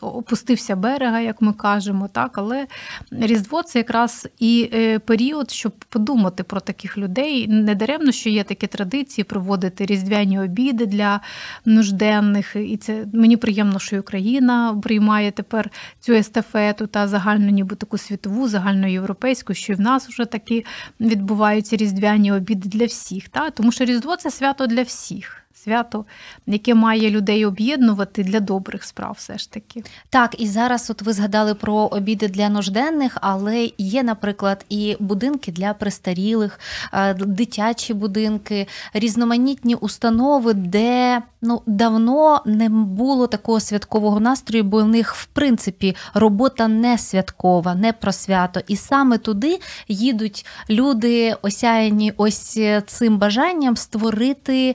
опустився 0.00 0.76
берега, 0.76 1.20
як 1.20 1.42
ми 1.42 1.52
кажемо, 1.52 2.08
так, 2.12 2.38
але. 2.38 2.66
Різдво 3.10 3.62
це 3.62 3.78
якраз 3.78 4.28
і 4.38 4.70
е, 4.74 4.98
період, 4.98 5.50
щоб 5.50 5.72
подумати 5.72 6.42
про 6.42 6.60
таких 6.60 6.98
людей. 6.98 7.48
Не 7.48 7.71
даремно, 7.74 8.12
що 8.12 8.30
є 8.30 8.44
такі 8.44 8.66
традиції 8.66 9.24
проводити 9.24 9.86
різдвяні 9.86 10.40
обіди 10.40 10.86
для 10.86 11.20
нужденних. 11.64 12.56
І 12.56 12.76
це 12.76 13.06
мені 13.12 13.36
приємно, 13.36 13.78
що 13.78 14.00
Україна 14.00 14.80
приймає 14.82 15.30
тепер 15.30 15.70
цю 16.00 16.12
естафету 16.12 16.86
та 16.86 17.08
загальну, 17.08 17.50
ніби 17.50 17.76
таку 17.76 17.98
світову, 17.98 18.48
загальноєвропейську, 18.48 19.54
що 19.54 19.72
і 19.72 19.76
в 19.76 19.80
нас 19.80 20.08
вже 20.08 20.24
такі 20.24 20.64
відбуваються 21.00 21.76
різдвяні 21.76 22.32
обіди 22.32 22.68
для 22.68 22.86
всіх. 22.86 23.28
Та? 23.28 23.50
Тому 23.50 23.72
що 23.72 23.84
Різдво 23.84 24.16
це 24.16 24.30
свято 24.30 24.66
для 24.66 24.82
всіх 24.82 25.41
свято, 25.64 26.04
яке 26.46 26.74
має 26.74 27.10
людей 27.10 27.46
об'єднувати 27.46 28.22
для 28.22 28.40
добрих 28.40 28.84
справ, 28.84 29.14
все 29.18 29.38
ж 29.38 29.52
таки. 29.52 29.84
Так, 30.10 30.34
і 30.38 30.46
зараз 30.46 30.90
от 30.90 31.02
ви 31.02 31.12
згадали 31.12 31.54
про 31.54 31.74
обіди 31.74 32.28
для 32.28 32.48
нужденних, 32.48 33.18
але 33.20 33.70
є, 33.78 34.02
наприклад, 34.02 34.64
і 34.68 34.96
будинки 35.00 35.52
для 35.52 35.74
престарілих, 35.74 36.60
е, 36.92 37.14
дитячі 37.14 37.94
будинки, 37.94 38.66
різноманітні 38.94 39.74
установи, 39.74 40.54
де 40.54 41.22
ну 41.42 41.62
давно 41.66 42.42
не 42.46 42.68
було 42.68 43.26
такого 43.26 43.60
святкового 43.60 44.20
настрою, 44.20 44.64
бо 44.64 44.82
в 44.82 44.88
них, 44.88 45.14
в 45.14 45.26
принципі, 45.26 45.96
робота 46.14 46.68
не 46.68 46.98
святкова, 46.98 47.74
не 47.74 47.92
про 47.92 48.12
свято. 48.12 48.60
І 48.66 48.76
саме 48.76 49.18
туди 49.18 49.60
їдуть 49.88 50.46
люди, 50.70 51.36
осяяні 51.42 52.12
ось 52.16 52.58
цим 52.86 53.18
бажанням 53.18 53.76
створити 53.76 54.74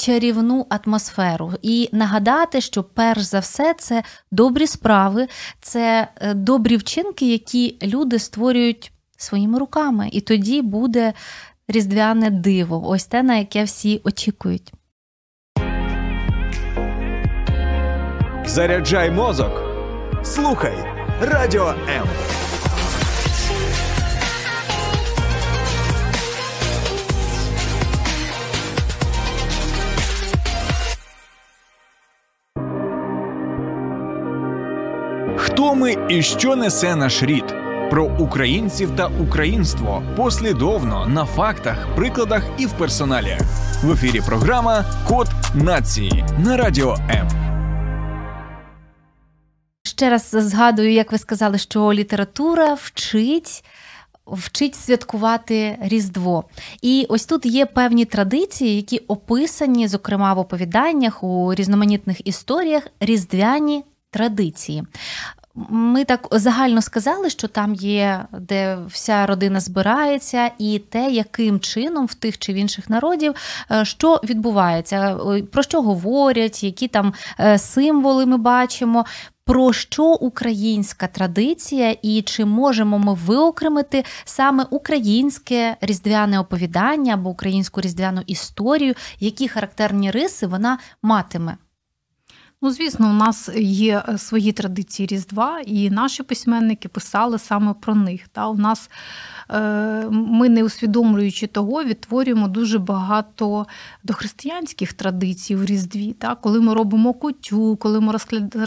чарівну 0.00 0.66
атмосферу 0.68 1.52
і 1.62 1.88
нагадати, 1.92 2.60
що 2.60 2.82
перш 2.82 3.20
за 3.20 3.38
все 3.38 3.74
це 3.78 4.02
добрі 4.30 4.66
справи, 4.66 5.26
це 5.60 6.08
е, 6.16 6.34
добрі 6.34 6.76
вчинки, 6.76 7.32
які 7.32 7.78
люди 7.82 8.18
створюють 8.18 8.92
своїми 9.16 9.58
руками. 9.58 10.08
І 10.12 10.20
тоді 10.20 10.62
буде 10.62 11.12
різдвяне 11.68 12.30
диво, 12.30 12.88
ось 12.88 13.04
те, 13.04 13.22
на 13.22 13.36
яке 13.36 13.64
всі 13.64 14.00
очікують. 14.04 14.72
Заряджай 18.46 19.10
мозок. 19.10 19.62
Слухай 20.24 20.74
радіо 21.20 21.66
М. 21.68 22.06
Хто 35.60 35.74
ми 35.74 35.96
і 36.08 36.22
що 36.22 36.56
несе 36.56 36.96
наш 36.96 37.22
рід? 37.22 37.44
Про 37.90 38.16
українців 38.18 38.96
та 38.96 39.06
українство 39.06 40.02
послідовно 40.16 41.06
на 41.06 41.24
фактах, 41.24 41.94
прикладах 41.96 42.42
і 42.58 42.66
в 42.66 42.72
персоналі. 42.72 43.38
В 43.82 43.92
ефірі 43.92 44.20
програма 44.26 44.84
Код 45.08 45.28
нації 45.54 46.24
на 46.38 46.56
радіо 46.56 46.96
М. 47.10 47.28
Ще 49.82 50.10
раз 50.10 50.30
згадую, 50.30 50.92
як 50.92 51.12
ви 51.12 51.18
сказали, 51.18 51.58
що 51.58 51.92
література 51.92 52.74
вчить. 52.74 53.64
Вчить 54.26 54.74
святкувати 54.74 55.78
Різдво. 55.82 56.44
І 56.82 57.06
ось 57.08 57.26
тут 57.26 57.46
є 57.46 57.66
певні 57.66 58.04
традиції, 58.04 58.76
які 58.76 58.98
описані, 58.98 59.88
зокрема 59.88 60.34
в 60.34 60.38
оповіданнях 60.38 61.22
у 61.22 61.54
різноманітних 61.54 62.26
історіях 62.26 62.86
різдвяні 63.00 63.84
традиції. 64.10 64.84
Ми 65.54 66.04
так 66.04 66.28
загально 66.30 66.82
сказали, 66.82 67.30
що 67.30 67.48
там 67.48 67.74
є, 67.74 68.24
де 68.32 68.78
вся 68.88 69.26
родина 69.26 69.60
збирається, 69.60 70.50
і 70.58 70.78
те, 70.78 71.10
яким 71.10 71.60
чином 71.60 72.06
в 72.06 72.14
тих 72.14 72.38
чи 72.38 72.52
в 72.52 72.56
інших 72.56 72.90
народів 72.90 73.34
е, 73.70 73.84
що 73.84 74.20
відбувається, 74.24 75.18
про 75.52 75.62
що 75.62 75.82
говорять, 75.82 76.64
які 76.64 76.88
там 76.88 77.14
е, 77.40 77.58
символи 77.58 78.26
ми 78.26 78.36
бачимо. 78.36 79.04
Про 79.44 79.72
що 79.72 80.04
українська 80.04 81.06
традиція, 81.06 81.96
і 82.02 82.22
чи 82.22 82.44
можемо 82.44 82.98
ми 82.98 83.14
виокремити 83.14 84.04
саме 84.24 84.66
українське 84.70 85.76
різдвяне 85.80 86.40
оповідання 86.40 87.14
або 87.14 87.30
українську 87.30 87.80
різдвяну 87.80 88.22
історію, 88.26 88.94
які 89.20 89.48
характерні 89.48 90.10
риси 90.10 90.46
вона 90.46 90.78
матиме? 91.02 91.56
Ну, 92.62 92.70
звісно, 92.70 93.10
у 93.10 93.12
нас 93.12 93.50
є 93.56 94.02
е, 94.08 94.18
свої 94.18 94.52
традиції 94.52 95.06
Різдва, 95.06 95.60
і 95.60 95.90
наші 95.90 96.22
письменники 96.22 96.88
писали 96.88 97.38
саме 97.38 97.74
про 97.74 97.94
них. 97.94 98.28
Та 98.28 98.48
У 98.48 98.56
нас 98.56 98.90
Е, 99.52 100.06
ми, 100.10 100.48
не 100.48 100.64
усвідомлюючи 100.64 101.46
того, 101.46 101.84
відтворюємо 101.84 102.48
дуже 102.48 102.78
багато 102.78 103.66
дохристиянських 104.04 104.92
традицій 104.92 105.56
в 105.56 105.64
Різдві. 105.64 106.12
Так? 106.12 106.40
Коли 106.40 106.60
ми 106.60 106.74
робимо 106.74 107.12
кутю, 107.12 107.76
коли 107.76 108.00
ми 108.00 108.14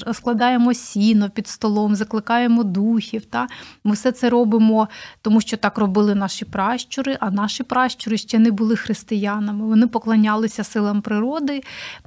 розкладаємо 0.06 0.74
сіно 0.74 1.30
під 1.30 1.48
столом, 1.48 1.96
закликаємо 1.96 2.64
духів. 2.64 3.26
Так? 3.26 3.50
Ми 3.84 3.94
все 3.94 4.12
це 4.12 4.30
робимо, 4.30 4.88
тому 5.22 5.42
що 5.42 5.58
так 5.58 5.78
робили 5.78 6.16
наші 6.16 6.46
пращури, 6.46 7.18
а 7.20 7.32
наші 7.32 7.64
пращури 7.64 8.18
ще 8.18 8.40
не 8.40 8.52
були 8.52 8.76
християнами. 8.76 9.66
Вони 9.66 9.88
поклонялися 9.88 10.64
силам 10.64 11.02
природи, 11.02 11.64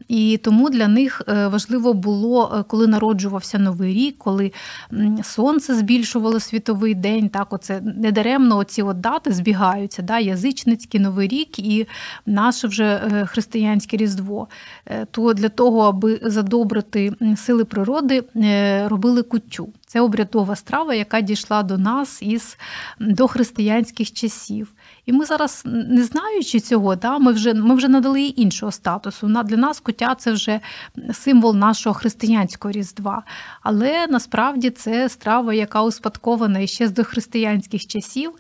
і 0.09 0.41
тому 0.45 0.71
для 0.71 0.89
них 0.89 1.23
е, 1.29 1.49
важливо 1.77 1.95
було, 1.95 2.55
е, 2.55 2.63
коли 2.63 2.87
народжувався 2.87 3.59
новий 3.59 3.95
рік, 3.95 4.19
коли 4.19 4.53
сонце 5.23 5.75
збільшувало 5.75 6.41
світовий 6.41 6.95
день. 6.95 7.29
Так, 7.29 7.53
оце 7.53 7.81
недаремно 7.81 8.57
оці 8.57 8.83
от 8.83 9.01
дати 9.01 9.33
збігаються, 9.33 10.03
да, 10.03 10.19
язичницький 10.19 11.01
новий 11.01 11.29
рік 11.29 11.59
і 11.59 11.87
наше 12.27 12.69
вже 12.69 12.85
е, 12.85 13.27
християнське 13.27 13.97
різдво. 13.97 14.49
Е, 14.87 15.07
то 15.11 15.33
для 15.33 15.49
того, 15.49 15.81
аби 15.81 16.21
задобрити 16.23 17.13
сили 17.37 17.65
природи, 17.65 18.25
робили 18.89 19.23
куттю. 19.23 19.69
Це 19.87 20.01
обрядова 20.01 20.57
страва, 20.57 20.95
яка 20.95 21.21
дійшла 21.21 21.63
до 21.63 21.79
нас 21.79 22.23
із 22.23 22.59
дохристиянських 23.01 24.13
часів. 24.13 24.73
І 25.07 25.13
ми 25.13 25.25
зараз, 25.25 25.63
не 25.65 26.05
знаючи 26.05 26.61
цього, 26.61 26.97
да, 26.97 27.19
ми 27.19 27.33
вже 27.33 27.55
ми 27.55 27.75
вже 27.75 27.89
надали 27.89 28.23
їй 28.23 28.43
іншого 28.43 28.73
статусу. 28.73 29.27
Для 29.45 29.57
нас 29.57 29.81
куття 29.81 30.15
це 30.19 30.33
вже 30.33 30.61
символ 31.13 31.57
нашого 31.57 31.95
християнського 31.95 32.73
різдва. 32.73 33.23
Але 33.63 34.07
насправді 34.07 34.71
це 34.71 35.09
страва, 35.09 35.55
яка 35.55 35.83
успадкована 35.83 36.67
ще 36.67 36.89
з 36.89 36.91
дохристиянських 36.91 37.87
часів. 37.87 38.33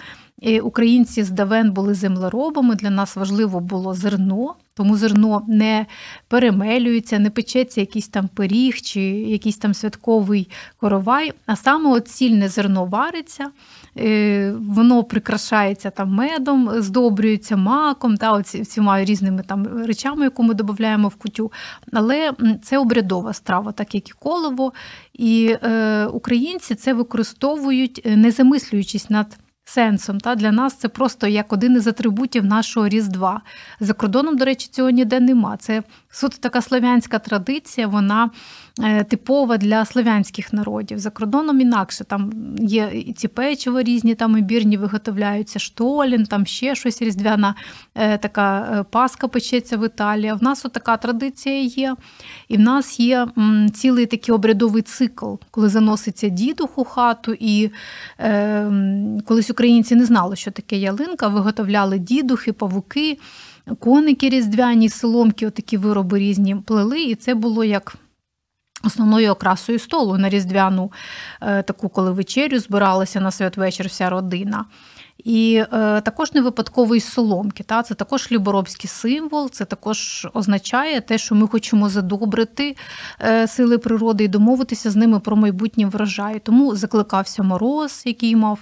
Українці 0.62 1.23
з 1.23 1.31
давен 1.31 1.73
були 1.73 1.95
землеробами. 1.95 2.75
Для 2.75 2.90
нас 2.90 3.17
важливо 3.17 3.61
було 3.61 3.95
зерно, 3.95 4.55
тому 4.75 4.97
зерно 4.97 5.43
не 5.49 5.87
перемелюється, 6.29 7.19
не 7.19 7.31
печеться 7.31 7.81
якийсь 7.81 8.09
там 8.09 8.29
пиріг 8.29 8.81
чи 8.81 9.01
якийсь 9.03 9.59
там 9.59 9.75
святковий 9.75 10.49
коровай, 10.77 11.33
а 11.47 11.57
саме 11.57 11.90
от 11.90 12.09
цільне 12.09 12.49
зерно 12.49 12.85
вариться. 12.85 13.51
Е, 13.99 14.55
воно 14.59 15.05
прикрашається 15.05 15.91
там 15.91 16.15
медом, 16.15 16.71
здобрюється 16.83 17.57
маком, 17.57 18.17
та 18.17 18.33
оці, 18.33 18.63
всіма 18.63 19.05
різними 19.05 19.43
там 19.43 19.85
речами, 19.85 20.25
яку 20.25 20.43
ми 20.43 20.55
додаємо 20.55 21.09
в 21.09 21.15
кутю. 21.15 21.53
Але 21.93 22.33
це 22.63 22.79
обрядова 22.79 23.33
страва, 23.33 23.73
так 23.73 23.95
як 23.95 24.09
і 24.09 24.13
колово. 24.13 24.73
І 25.15 25.57
е, 25.63 26.07
українці 26.07 26.75
це 26.75 26.95
використовують, 26.95 28.03
е, 28.05 28.17
не 28.17 28.31
замислюючись 28.31 29.11
над 29.11 29.39
сенсом. 29.69 30.21
Та 30.21 30.35
Для 30.35 30.53
нас 30.53 30.75
це 30.75 30.89
просто 30.89 31.27
як 31.27 31.53
один 31.53 31.77
із 31.77 31.87
атрибутів 31.87 32.45
нашого 32.45 32.89
Різдва. 32.89 33.41
За 33.81 33.93
кордоном, 33.93 34.37
до 34.37 34.45
речі, 34.45 34.69
цього 34.71 34.91
ніде 34.91 35.21
нема. 35.21 35.57
Це 35.57 35.83
суто 36.16 36.37
така 36.40 36.62
слов'янська 36.62 37.18
традиція, 37.18 37.87
вона 37.87 38.31
е, 38.81 39.05
типова 39.05 39.57
для 39.57 39.85
слов'янських 39.85 40.52
народів. 40.52 40.98
За 40.98 41.11
кордоном 41.11 41.61
інакше 41.61 42.05
там 42.05 42.33
є 42.59 42.90
і 42.94 43.12
ці 43.12 43.29
печиво 43.29 43.83
різні, 43.83 44.14
там 44.14 44.38
ібірні 44.38 44.76
виготовляються, 44.76 45.59
штолін, 45.59 46.24
там 46.24 46.46
ще 46.46 46.74
щось 46.74 47.02
різдвяна 47.02 47.55
е, 47.94 48.18
така 48.18 48.61
е, 48.61 48.85
паска 48.90 49.29
печеться 49.29 49.76
в 49.76 49.87
Італії. 49.87 50.33
В 50.33 50.42
нас 50.42 50.62
така 50.72 50.96
традиція 50.96 51.61
є. 51.61 51.96
І 52.48 52.57
в 52.57 52.61
нас 52.61 53.00
є 53.00 53.29
цілий 53.74 54.07
такий 54.07 54.35
обрядовий 54.35 54.83
цикл, 54.83 55.35
коли 55.50 55.68
заноситься 55.68 56.29
дідух 56.29 56.79
у 56.79 56.85
хату, 56.85 57.35
і 57.40 57.70
е, 58.20 58.70
колись 59.26 59.50
українці 59.50 59.94
не 59.94 60.05
знали, 60.05 60.37
що 60.37 60.50
таке 60.50 60.76
ялинка, 60.76 61.29
виготовляли 61.29 61.98
дідухи, 61.98 62.52
павуки 62.52 63.18
коники 63.74 64.29
різдвяні, 64.29 64.88
соломки, 64.88 65.46
отакі 65.46 65.76
вироби 65.76 66.18
різні 66.18 66.57
плели, 66.57 67.02
і 67.02 67.14
це 67.14 67.35
було 67.35 67.64
як. 67.64 67.96
Основною 68.85 69.33
окрасою 69.33 69.79
столу 69.79 70.18
на 70.18 70.29
різдвяну 70.29 70.92
е, 71.40 71.62
таку, 71.62 71.88
коли 71.88 72.11
вечерю 72.11 72.59
збиралася 72.59 73.20
на 73.20 73.31
святвечір 73.31 73.87
вся 73.87 74.11
родина. 74.11 74.64
І 75.24 75.62
е, 75.72 76.00
також 76.00 76.33
не 76.33 76.40
випадковий 76.40 77.00
соломки. 77.00 77.62
Та? 77.62 77.83
Це 77.83 77.94
також 77.94 78.26
хліборобський 78.26 78.90
символ, 78.90 79.50
це 79.50 79.64
також 79.64 80.26
означає 80.35 81.00
те, 81.00 81.18
що 81.18 81.35
ми 81.35 81.48
хочемо 81.48 81.88
задобрити 81.88 82.76
е, 83.20 83.46
сили 83.48 83.79
природи 83.79 84.24
і 84.24 84.29
домовитися 84.29 84.90
з 84.90 84.96
ними 84.96 85.20
про 85.20 85.37
майбутнє 85.37 85.87
врожай. 85.87 86.38
Тому 86.38 86.76
закликався 86.76 87.42
мороз, 87.42 88.02
який 88.07 88.37
мав 88.37 88.59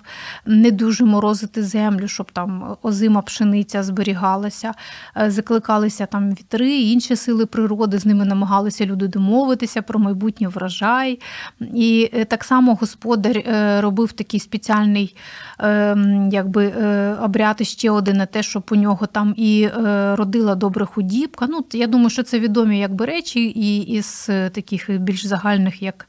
не 0.47 0.71
дуже 0.71 1.05
морозити 1.05 1.63
землю, 1.63 2.09
щоб 2.09 2.33
там 2.33 2.77
озима 2.83 3.23
пшениця 3.23 3.83
зберігалася, 3.83 4.73
е, 5.17 5.31
закликалися 5.31 6.07
там 6.07 6.31
вітри, 6.31 6.81
інші 6.81 7.17
сили 7.17 7.47
природи, 7.47 7.99
з 7.99 8.07
ними 8.07 8.25
намагалися 8.25 8.87
люди 8.87 9.09
домовитися 9.09 9.83
про 9.83 9.99
майбутнє 9.99 10.49
врожай. 10.49 11.21
І 11.61 12.11
е, 12.15 12.25
так 12.25 12.45
само 12.45 12.75
господар 12.75 13.39
е, 13.39 13.81
робив 13.81 14.13
такий 14.13 14.41
спеціальний. 14.41 15.17
Ем, 15.59 16.29
якби 16.45 16.67
е, 16.67 17.15
обряти 17.23 17.65
ще 17.65 17.91
один 17.91 18.17
на 18.17 18.27
те, 18.27 18.43
щоб 18.43 18.63
у 18.71 18.75
нього 18.77 19.07
там 19.07 19.35
і 19.37 19.63
е, 19.63 20.17
родила 20.17 20.55
добра 20.55 20.87
худібка. 20.87 21.47
Ну, 21.51 21.65
Я 21.73 21.87
думаю, 21.87 22.11
що 22.11 22.23
це 22.23 22.39
відомі 22.39 22.79
якби 22.79 23.07
речі, 23.07 23.45
і 23.45 23.79
із 23.79 24.27
е, 24.31 24.51
таких 24.51 24.91
більш 25.01 25.27
загальних, 25.27 25.83
як 25.83 26.09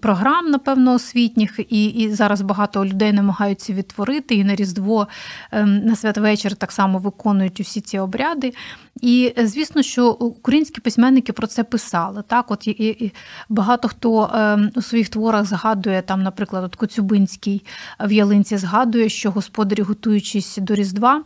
програм, 0.00 0.50
напевно, 0.50 0.94
освітніх, 0.94 1.60
і 1.68 1.86
і 1.86 2.10
зараз 2.10 2.40
багато 2.40 2.84
людей 2.84 3.12
намагаються 3.12 3.72
відтворити, 3.72 4.34
і 4.34 4.44
на 4.44 4.54
Різдво 4.54 5.08
ем, 5.52 5.78
на 5.78 5.96
святвечір 5.96 6.54
так 6.54 6.72
само 6.72 6.98
виконують 6.98 7.60
усі 7.60 7.80
ці 7.80 7.98
обряди. 7.98 8.52
І 9.00 9.34
звісно, 9.44 9.82
що 9.82 10.10
українські 10.10 10.80
письменники 10.80 11.32
про 11.32 11.46
це 11.46 11.64
писали. 11.64 12.22
Так, 12.26 12.50
от 12.50 12.66
і, 12.66 12.70
і 12.70 13.12
багато 13.48 13.88
хто 13.88 14.30
ем, 14.34 14.70
у 14.76 14.82
своїх 14.82 15.08
творах 15.08 15.44
згадує 15.44 16.02
там, 16.02 16.22
наприклад, 16.22 16.64
от 16.64 16.76
Коцюбинський 16.76 17.64
в 18.00 18.12
ялинці 18.12 18.56
згадує, 18.56 19.08
що 19.08 19.30
господарі, 19.30 19.82
готуючись 19.82 20.58
до 20.62 20.74
Різдва, 20.74 21.22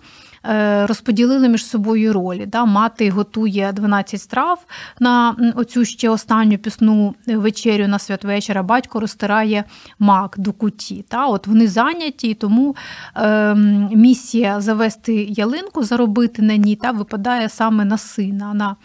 розподілили 0.86 1.48
між 1.48 1.66
собою 1.66 2.12
ролі. 2.12 2.46
Да? 2.46 2.64
Мати 2.64 3.10
готує 3.10 3.72
12 3.72 4.20
страв 4.20 4.66
на 5.00 5.36
оцю 5.56 5.84
ще 5.84 6.08
останню 6.08 6.58
пісну 6.58 7.14
вечерю 7.26 7.88
на 7.88 7.98
святвечір, 7.98 8.58
а 8.58 8.62
батько 8.62 9.00
розтирає 9.00 9.64
мак 9.98 10.34
до 10.38 10.52
куті. 10.52 11.04
Та? 11.08 11.26
От 11.26 11.46
Вони 11.46 11.68
зайняті, 11.68 12.34
тому 12.34 12.76
е, 13.16 13.54
місія 13.94 14.60
завести 14.60 15.14
ялинку, 15.14 15.82
заробити 15.82 16.42
на 16.42 16.56
ній 16.56 16.76
та 16.76 16.90
випадає 16.90 17.48
саме 17.48 17.84
на 17.84 17.98
сина. 17.98 18.54
на 18.54 18.76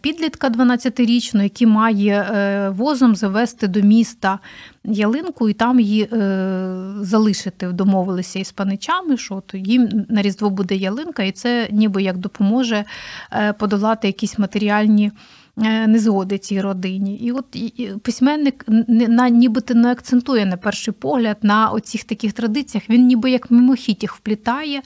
Підлітка 0.00 0.48
12-річного, 0.48 1.42
який 1.42 1.66
має 1.66 2.20
е, 2.20 2.68
возом 2.68 3.16
завести 3.16 3.68
до 3.68 3.80
міста 3.80 4.38
ялинку 4.84 5.48
і 5.48 5.52
там 5.52 5.80
її 5.80 6.02
е, 6.02 6.76
залишити, 7.00 7.66
домовилися 7.66 8.38
із 8.38 8.52
паничами, 8.52 9.16
що 9.16 9.42
то 9.46 9.56
їм 9.56 10.06
на 10.08 10.22
Різдво 10.22 10.50
буде 10.50 10.74
ялинка, 10.74 11.22
і 11.22 11.32
це 11.32 11.68
ніби 11.72 12.02
як 12.02 12.16
допоможе 12.16 12.84
е, 13.32 13.52
подолати 13.52 14.06
якісь 14.06 14.38
матеріальні. 14.38 15.12
Незгоди 15.58 16.38
цій 16.38 16.60
родині. 16.60 17.16
І 17.16 17.32
от 17.32 17.56
письменник 18.02 18.64
на 18.88 19.28
нібито 19.28 19.74
не 19.74 19.92
акцентує 19.92 20.46
на 20.46 20.56
перший 20.56 20.94
погляд 20.94 21.36
на 21.42 21.70
оцих 21.70 22.04
таких 22.04 22.32
традиціях. 22.32 22.90
Він 22.90 23.06
ніби 23.06 23.30
як 23.30 23.50
мимохідь 23.50 24.02
їх 24.02 24.14
вплітає, 24.14 24.82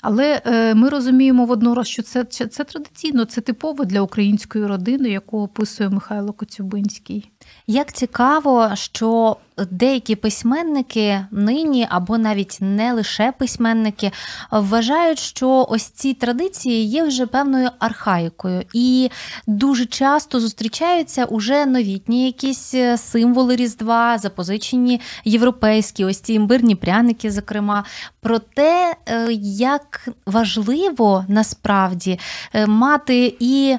але 0.00 0.42
е, 0.46 0.74
ми 0.74 0.88
розуміємо 0.88 1.44
воднораз, 1.44 1.88
що 1.88 2.02
це, 2.02 2.24
це 2.24 2.46
це, 2.46 2.64
традиційно, 2.64 3.24
це 3.24 3.40
типово 3.40 3.84
для 3.84 4.00
української 4.00 4.66
родини, 4.66 5.08
яку 5.10 5.42
описує 5.42 5.90
Михайло 5.90 6.32
Коцюбинський. 6.32 7.30
Як 7.66 7.92
цікаво, 7.92 8.70
що 8.74 9.36
деякі 9.70 10.16
письменники 10.16 11.26
нині, 11.30 11.86
або 11.90 12.18
навіть 12.18 12.58
не 12.60 12.92
лише 12.92 13.32
письменники, 13.38 14.10
вважають, 14.50 15.18
що 15.18 15.66
ось 15.70 15.82
ці 15.82 16.14
традиції 16.14 16.84
є 16.84 17.04
вже 17.04 17.26
певною 17.26 17.70
архаїкою, 17.78 18.62
і 18.72 19.10
дуже 19.46 19.86
часто 19.86 20.40
зустрічаються 20.40 21.24
уже 21.24 21.66
новітні 21.66 22.26
якісь 22.26 22.74
е, 22.74 22.98
символи 22.98 23.56
Різдва, 23.56 24.18
запозичені 24.18 25.00
європейські, 25.24 26.04
ось 26.04 26.20
ці 26.20 26.32
імбирні 26.32 26.74
пряники, 26.74 27.30
зокрема, 27.30 27.84
про 28.20 28.38
те, 28.38 28.96
е, 29.06 29.28
як 29.42 30.08
важливо 30.26 31.24
насправді 31.28 32.18
е, 32.52 32.66
мати 32.66 33.36
і 33.40 33.76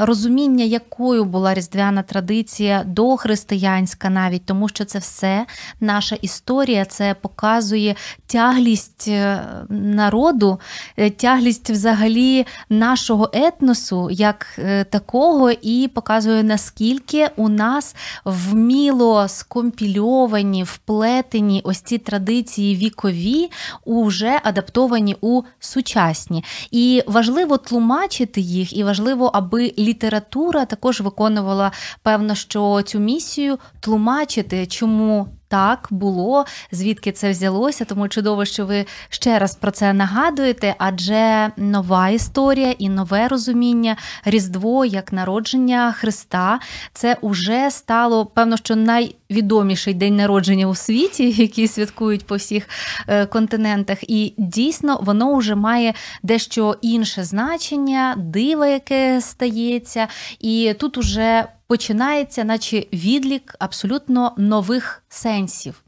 розуміння, 0.00 0.64
якою 0.64 1.24
була 1.24 1.54
різдвяна 1.54 2.02
традиція 2.02 2.84
дохристиянська, 2.86 4.10
навіть 4.10 4.46
тому, 4.46 4.68
що 4.68 4.84
це 4.84 4.98
все 4.98 5.46
наша 5.80 6.16
історія, 6.16 6.84
це 6.84 7.14
показує 7.14 7.94
тяглість 8.26 9.08
е, 9.08 9.42
народу, 9.68 10.60
е, 10.96 11.10
тяглість 11.10 11.70
взагалі 11.70 12.46
нашого 12.68 13.30
етносу 13.32 14.10
як 14.10 14.60
такого, 14.90 15.50
і 15.50 15.90
показує, 15.94 16.42
наскільки 16.42 17.28
у 17.36 17.48
нас 17.48 17.96
вміло 18.24 19.28
скомпільовані, 19.28 20.64
вплетені 20.64 21.60
ось 21.64 21.80
ці 21.80 21.98
традиції 21.98 22.76
вікові, 22.76 23.50
уже 23.84 24.40
адаптовані 24.42 25.16
у 25.20 25.42
сучасні. 25.60 26.44
І 26.70 27.02
важливо 27.06 27.56
тлумачити 27.58 28.40
їх, 28.40 28.76
і 28.76 28.84
важливо, 28.84 29.30
аби 29.34 29.61
література 29.78 30.64
також 30.64 31.00
виконувала 31.00 31.72
певно, 32.02 32.34
що 32.34 32.82
цю 32.82 32.98
місію 32.98 33.58
тлумачити, 33.80 34.66
чому 34.66 35.28
так 35.52 35.88
було, 35.90 36.44
звідки 36.70 37.12
це 37.12 37.30
взялося. 37.30 37.84
Тому 37.84 38.08
чудово, 38.08 38.44
що 38.44 38.66
ви 38.66 38.86
ще 39.08 39.38
раз 39.38 39.54
про 39.54 39.70
це 39.70 39.92
нагадуєте, 39.92 40.74
адже 40.78 41.50
нова 41.56 42.08
історія 42.08 42.74
і 42.78 42.88
нове 42.88 43.28
розуміння 43.28 43.96
Різдво 44.24 44.84
як 44.84 45.12
народження 45.12 45.92
Христа 45.92 46.60
це 46.92 47.16
уже 47.20 47.70
стало 47.70 48.26
певно, 48.26 48.56
що 48.56 48.76
найвідоміший 48.76 49.94
день 49.94 50.16
народження 50.16 50.66
у 50.66 50.74
світі, 50.74 51.30
який 51.36 51.68
святкують 51.68 52.26
по 52.26 52.36
всіх 52.36 52.68
е, 53.08 53.26
континентах. 53.26 53.98
І 54.02 54.34
дійсно 54.38 54.98
воно 55.02 55.36
вже 55.36 55.54
має 55.54 55.94
дещо 56.22 56.76
інше 56.82 57.24
значення, 57.24 58.14
диво, 58.18 58.66
яке 58.66 59.20
стається, 59.20 60.08
і 60.40 60.74
тут 60.78 60.98
уже 60.98 61.46
починається, 61.72 62.44
наче 62.44 62.86
відлік 62.92 63.54
абсолютно 63.58 64.34
нових 64.38 65.02
сенсів. 65.08 65.84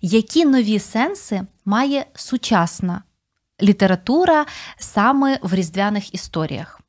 Які 0.00 0.44
нові 0.44 0.78
сенси 0.78 1.42
має 1.64 2.06
сучасна 2.14 3.02
література 3.62 4.46
саме 4.78 5.38
в 5.42 5.54
різдвяних 5.54 6.14
історіях? 6.14 6.80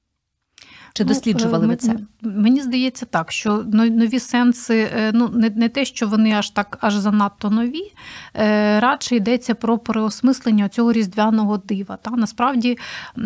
Чи 0.99 1.05
ну, 1.05 1.09
досліджували 1.09 1.67
ви 1.67 1.75
це? 1.75 1.95
Мені 2.21 2.62
здається 2.62 3.05
так, 3.05 3.31
що 3.31 3.63
нові 3.73 4.19
сенси, 4.19 4.89
е, 4.95 5.12
ну 5.13 5.29
не 5.33 5.49
не 5.49 5.69
те, 5.69 5.85
що 5.85 6.07
вони 6.07 6.31
аж 6.33 6.49
так 6.49 6.77
аж 6.81 6.95
занадто 6.95 7.49
нові, 7.49 7.93
е, 8.35 8.79
радше 8.79 9.15
йдеться 9.15 9.55
про 9.55 9.77
переосмислення 9.77 10.69
цього 10.69 10.93
різдвяного 10.93 11.57
дива. 11.57 11.97
Та 12.01 12.12
Насправді, 12.12 12.77
е, 13.17 13.21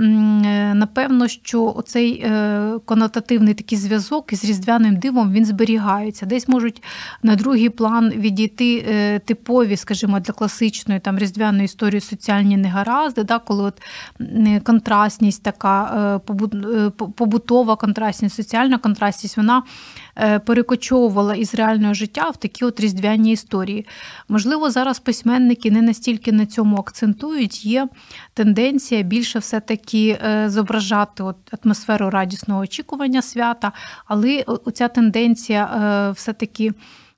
напевно, 0.74 1.28
що 1.28 1.74
оцей 1.76 2.26
конотативний 2.86 3.54
такий 3.54 3.78
зв'язок 3.78 4.34
із 4.34 4.46
різдвяним 4.46 4.96
дивом 4.96 5.32
він 5.32 5.46
зберігається. 5.46 6.26
Десь 6.26 6.48
можуть 6.48 6.84
на 7.24 7.36
другий 7.36 7.70
план 7.70 8.10
відійти 8.10 8.82
типові, 9.26 9.78
скажімо, 9.78 10.20
для 10.20 10.34
класичної 10.34 11.00
там 11.00 11.18
різдвяної 11.18 11.66
історії 11.66 12.02
соціальні 12.02 12.58
негаразди, 12.58 13.24
да, 13.24 13.40
коли 13.40 13.64
от 13.64 13.82
контрастність 14.64 15.44
така 15.44 16.20
побутова 17.16 17.63
контрастність, 17.66 18.36
соціальна 18.36 18.78
контрастність, 18.78 19.38
вона 19.38 19.64
е, 20.18 20.40
перекочовувала 20.40 21.36
із 21.36 21.56
реального 21.56 21.94
життя 21.94 22.30
в 22.30 22.38
такі 22.38 22.66
от 22.66 22.80
різдвяні 22.80 23.32
історії. 23.32 23.86
Можливо, 24.30 24.70
зараз 24.70 25.00
письменники 25.00 25.72
не 25.72 25.82
настільки 25.82 26.32
на 26.32 26.46
цьому 26.46 26.78
акцентують, 26.78 27.66
є 27.66 27.88
тенденція 28.34 29.02
більше 29.02 29.40
все-таки 29.40 30.20
е, 30.26 30.50
зображати 30.50 31.24
от 31.24 31.38
атмосферу 31.64 32.10
радісного 32.10 32.62
очікування 32.62 33.22
свята, 33.22 33.72
але 34.06 34.44
оця 34.48 34.88
тенденція 34.88 35.66
е, 35.66 36.12
все-таки 36.12 36.74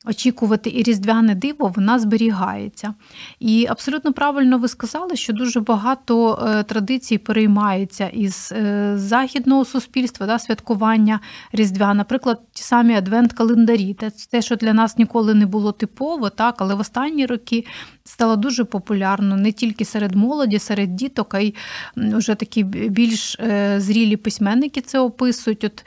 очікувати 0.05 0.69
і 0.69 0.83
різдвяне 0.83 1.35
диво, 1.35 1.73
вона 1.75 1.99
зберігається. 1.99 2.93
І 3.39 3.67
абсолютно 3.69 4.13
правильно 4.13 4.57
ви 4.57 4.67
сказали, 4.67 5.15
що 5.15 5.33
дуже 5.33 5.59
багато 5.59 6.45
е, 6.47 6.63
традицій 6.63 7.17
переймається 7.17 8.07
із 8.07 8.51
е, 8.51 8.93
західного 8.97 9.65
суспільства, 9.65 10.27
да, 10.27 10.39
святкування 10.39 11.19
Різдвя. 11.51 11.93
Наприклад, 11.93 12.41
ті 12.51 12.63
самі 12.63 12.95
адвент-календарі. 12.95 14.11
Те, 14.29 14.41
що 14.41 14.55
для 14.55 14.73
нас 14.73 14.97
ніколи 14.97 15.33
не 15.33 15.45
було 15.45 15.71
типово, 15.71 16.29
так, 16.29 16.55
але 16.57 16.75
в 16.75 16.79
останні 16.79 17.25
роки 17.25 17.65
стало 18.07 18.35
дуже 18.35 18.63
популярно 18.63 19.37
не 19.37 19.51
тільки 19.51 19.85
серед 19.85 20.15
молоді, 20.15 20.59
серед 20.59 20.95
діток, 20.95 21.33
а 21.33 21.39
й 21.39 21.55
вже 21.95 22.35
такі 22.35 22.63
більш 22.63 23.35
е, 23.39 23.79
зрілі 23.79 24.17
письменники 24.17 24.81
це 24.81 24.99
описують. 24.99 25.63
От, 25.63 25.85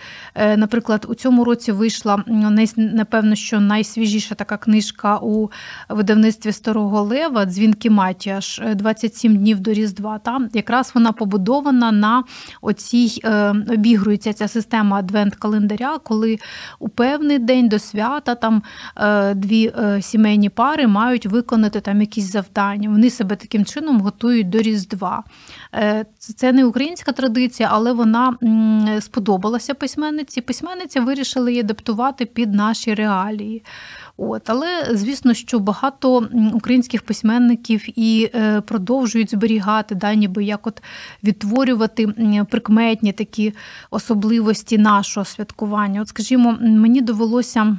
Наприклад, 0.58 1.06
у 1.08 1.14
цьому 1.14 1.44
році 1.44 1.72
вийшла 1.72 2.24
напевно, 2.76 3.34
що 3.34 3.60
найсвіжіша 3.60 4.34
така 4.34 4.56
книжка 4.56 5.18
у 5.22 5.50
видавництві 5.88 6.52
Старого 6.52 7.02
Лева 7.02 7.44
Дзвінки 7.44 7.90
Маті, 7.90 8.30
аж 8.30 8.62
27 8.74 9.32
е, 9.32 9.36
днів 9.36 9.60
до 9.60 9.72
Різдва. 9.72 10.18
Там 10.18 10.48
якраз 10.52 10.90
вона 10.94 11.12
побудована 11.12 11.92
на 11.92 12.24
оцій 12.62 13.20
е, 13.24 13.50
обігрується 13.50 14.32
ця 14.32 14.48
система 14.48 15.02
адвент-календаря, 15.02 15.98
коли 16.02 16.38
у 16.78 16.88
певний 16.88 17.38
день 17.38 17.68
до 17.68 17.78
свята 17.78 18.34
там 18.34 18.62
е, 18.96 19.34
дві 19.34 19.72
сімейні 20.00 20.48
пари 20.48 20.86
мають 20.86 21.26
виконати 21.26 21.80
там 21.80 22.00
якісь 22.08 22.32
завдання. 22.32 22.88
Вони 22.88 23.10
себе 23.10 23.36
таким 23.36 23.64
чином 23.64 24.00
готують 24.00 24.48
до 24.48 24.58
Різдва. 24.58 25.24
Це 26.18 26.52
не 26.52 26.64
українська 26.64 27.12
традиція, 27.12 27.68
але 27.72 27.92
вона 27.92 28.36
сподобалася 29.00 29.74
письменниці. 29.74 30.40
Письменниця 30.40 31.00
вирішила 31.00 31.50
її 31.50 31.60
адаптувати 31.60 32.26
під 32.26 32.54
наші 32.54 32.94
реалії. 32.94 33.64
От, 34.16 34.50
Але 34.50 34.88
звісно, 34.90 35.34
що 35.34 35.58
багато 35.58 36.28
українських 36.52 37.02
письменників 37.02 37.98
і 37.98 38.30
е, 38.34 38.60
продовжують 38.60 39.30
зберігати 39.30 39.94
да, 39.94 40.14
ніби 40.14 40.44
як 40.44 40.66
от 40.66 40.82
відтворювати 41.24 42.06
прикметні 42.50 43.12
такі 43.12 43.54
особливості 43.90 44.78
нашого 44.78 45.24
святкування. 45.24 46.00
От, 46.00 46.08
скажімо, 46.08 46.56
мені 46.60 47.00
довелося. 47.00 47.76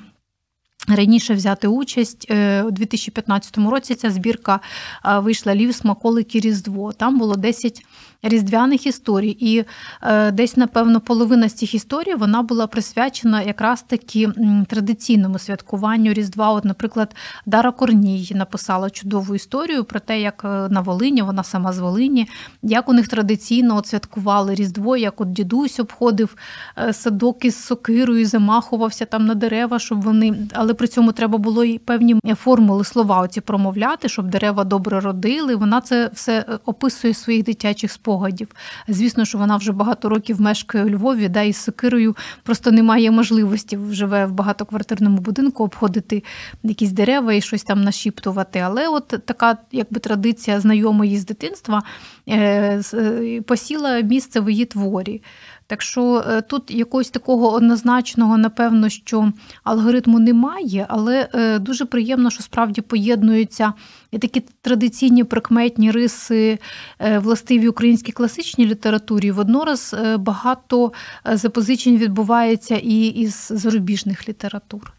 Раніше 0.88 1.34
взяти 1.34 1.68
участь 1.68 2.28
е, 2.30 2.63
у 2.63 2.72
2015 2.72 3.58
році. 3.58 3.96
Ця 3.96 4.12
збірка 4.12 4.60
вийшла 5.04 5.56
Лів, 5.56 5.76
смаколики 5.76 6.39
Різдво. 6.39 6.94
Там 6.94 7.20
було 7.20 7.36
10 7.36 7.86
різдвяних 8.23 8.88
історій. 8.88 9.38
І 9.39 9.65
е, 10.01 10.32
десь, 10.32 10.58
напевно, 10.58 11.01
половина 11.01 11.49
з 11.49 11.53
цих 11.53 11.75
історій 11.75 12.15
вона 12.15 12.41
була 12.41 12.67
присвячена 12.67 13.41
якраз 13.41 13.82
таки 13.82 14.29
традиційному 14.67 15.39
святкуванню 15.39 16.13
Різдва. 16.13 16.51
От, 16.51 16.65
наприклад, 16.65 17.15
Дара 17.45 17.71
Корній 17.71 18.32
написала 18.36 18.89
чудову 18.89 19.36
історію 19.36 19.84
про 19.84 19.99
те, 19.99 20.21
як 20.21 20.41
е, 20.45 20.47
на 20.47 20.82
Волині, 20.82 21.21
вона 21.21 21.43
сама 21.43 21.73
з 21.73 21.79
Волині, 21.79 22.27
як 22.63 22.89
у 22.89 22.93
них 22.93 23.08
традиційно 23.08 23.75
от 23.75 23.88
святкували 23.88 24.55
Різдво, 24.55 24.97
як 24.97 25.21
от 25.21 25.32
дідусь 25.32 25.79
обходив 25.79 26.36
е, 26.77 26.93
садок 26.93 27.45
із 27.45 27.63
сокирою, 27.63 28.25
замахувався 28.25 29.05
там 29.05 29.25
на 29.25 29.36
дерева, 29.36 29.79
щоб 29.79 30.01
вони, 30.01 30.47
але 30.53 30.73
при 30.73 30.88
цьому 30.88 31.12
треба 31.12 31.38
було 31.38 31.63
і 31.63 31.77
певні 31.77 32.15
формули 32.36 32.84
слова 32.84 33.19
оці 33.19 33.41
промовляти, 33.41 34.10
щоб 34.10 34.29
дерева 34.29 34.63
добре 34.63 34.99
родили. 34.99 35.55
Вона 35.55 35.82
це 35.82 36.10
все 36.13 36.45
описує 36.65 37.13
в 37.13 37.15
своїх 37.15 37.43
дитячих 37.43 37.91
спогадах 37.91 38.09
спогадів. 38.10 38.48
Звісно, 38.88 39.26
що 39.26 39.38
вона 39.38 39.58
вже 39.58 39.72
багато 39.72 40.10
років 40.10 40.41
мешкає 40.41 40.86
у 40.86 40.89
Львові, 40.89 41.30
да, 41.30 41.41
і 41.41 41.54
з 41.54 41.58
сокирою 41.58 42.15
просто 42.43 42.72
немає 42.72 43.12
можливості 43.12 43.80
живе 43.91 44.26
в 44.26 44.32
багатоквартирному 44.32 45.17
будинку 45.17 45.63
обходити 45.63 46.24
якісь 46.63 46.91
дерева 46.91 47.34
і 47.34 47.41
щось 47.41 47.63
там 47.63 47.82
нашіптувати. 47.82 48.60
Але 48.60 48.88
от 48.88 49.08
така 49.08 49.58
якби 49.72 50.00
традиція 50.00 50.60
знайомої 50.60 51.17
з 51.17 51.26
дитинства 51.26 51.84
е, 52.28 52.82
е, 52.93 53.41
посіла 53.41 54.02
місце 54.02 54.39
в 54.39 54.50
її 54.50 54.65
творі. 54.65 55.22
Так 55.67 55.82
що 55.82 56.24
е, 56.28 56.41
тут 56.41 56.72
якогось 56.72 57.10
такого 57.10 57.54
однозначного, 57.54 58.38
напевно, 58.38 58.89
що 58.89 59.32
алгоритму 59.63 60.19
немає, 60.19 60.86
але 60.89 61.28
дуже 61.62 61.86
приємно, 61.86 62.30
що 62.30 62.43
справді 62.43 62.82
поєднуються 62.82 63.74
і 64.12 64.17
такі 64.17 64.43
традиційні 64.62 65.24
прикметні 65.24 65.91
риси, 65.91 66.60
е, 67.00 67.19
властиві 67.19 67.67
українській 67.67 68.12
класичній 68.12 68.65
літературі. 68.65 69.32
Воднораз 69.32 69.95
багато 70.17 70.91
запозичень 71.26 71.98
відбувається 71.98 72.76
і 72.76 73.08
із 73.08 73.52
зарубіжних 73.56 74.30
літератур. 74.30 74.93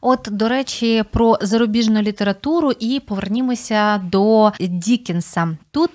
От, 0.00 0.28
до 0.30 0.48
речі, 0.48 1.04
про 1.10 1.38
зарубіжну 1.42 2.02
літературу 2.02 2.72
і 2.80 3.00
повернімося 3.00 3.98
до 3.98 4.52
Дікінса. 4.60 5.56
Тут 5.70 5.90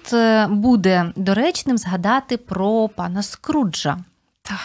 буде 0.49 1.13
доречним 1.15 1.77
згадати 1.77 2.37
про 2.37 2.89
пана 2.89 3.23
Скруджа. 3.23 3.97
Так. 4.41 4.57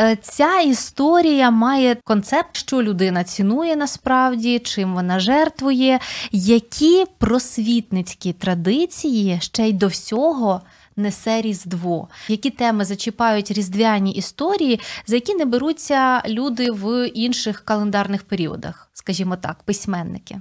Е, 0.00 0.16
ця 0.22 0.60
історія 0.60 1.50
має 1.50 1.94
концепт, 2.04 2.56
що 2.56 2.82
людина 2.82 3.24
цінує 3.24 3.76
насправді, 3.76 4.58
чим 4.58 4.94
вона 4.94 5.20
жертвує, 5.20 6.00
які 6.32 7.04
просвітницькі 7.18 8.32
традиції 8.32 9.38
ще 9.40 9.68
й 9.68 9.72
до 9.72 9.86
всього 9.86 10.60
несе 10.96 11.42
Різдво, 11.42 12.08
які 12.28 12.50
теми 12.50 12.84
зачіпають 12.84 13.50
різдвяні 13.50 14.12
історії, 14.12 14.80
за 15.06 15.14
які 15.14 15.34
не 15.34 15.44
беруться 15.44 16.22
люди 16.28 16.70
в 16.70 17.08
інших 17.08 17.60
календарних 17.64 18.22
періодах, 18.22 18.90
скажімо 18.92 19.36
так, 19.36 19.62
письменники. 19.62 20.40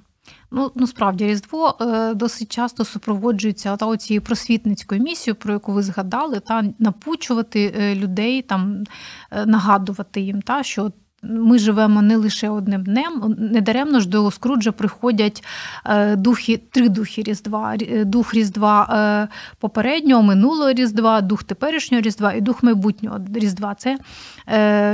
Ну, 0.51 0.71
насправді 0.75 1.27
Різдво 1.27 1.77
е, 1.81 2.13
досить 2.13 2.51
часто 2.51 2.85
супроводжується 2.85 3.77
та 3.77 3.97
цією 3.97 4.21
просвітницькою 4.21 5.01
місією, 5.01 5.35
про 5.35 5.53
яку 5.53 5.71
ви 5.71 5.83
згадали, 5.83 6.39
та 6.39 6.63
напучувати 6.79 7.73
е, 7.79 7.95
людей, 7.95 8.41
там 8.41 8.83
е, 9.31 9.45
нагадувати 9.45 10.21
їм, 10.21 10.41
та 10.41 10.63
що 10.63 10.91
ми 11.23 11.59
живемо 11.59 12.01
не 12.01 12.15
лише 12.15 12.49
одним 12.49 12.83
днем. 12.83 13.35
Недаремно 13.37 13.99
ж 13.99 14.09
до 14.09 14.31
Скруджа 14.31 14.71
приходять 14.71 15.43
е, 15.85 16.15
духи, 16.15 16.61
три 16.71 16.89
духи 16.89 17.23
Різдва: 17.23 17.75
е, 17.81 18.05
дух 18.05 18.33
Різдва 18.33 18.83
е, 18.83 19.35
попереднього, 19.59 20.23
минулого 20.23 20.71
Різдва, 20.71 21.21
дух 21.21 21.43
теперішнього 21.43 22.01
Різдва 22.01 22.33
і 22.33 22.41
дух 22.41 22.63
майбутнього 22.63 23.19
Різдва. 23.33 23.75
Це 23.75 23.97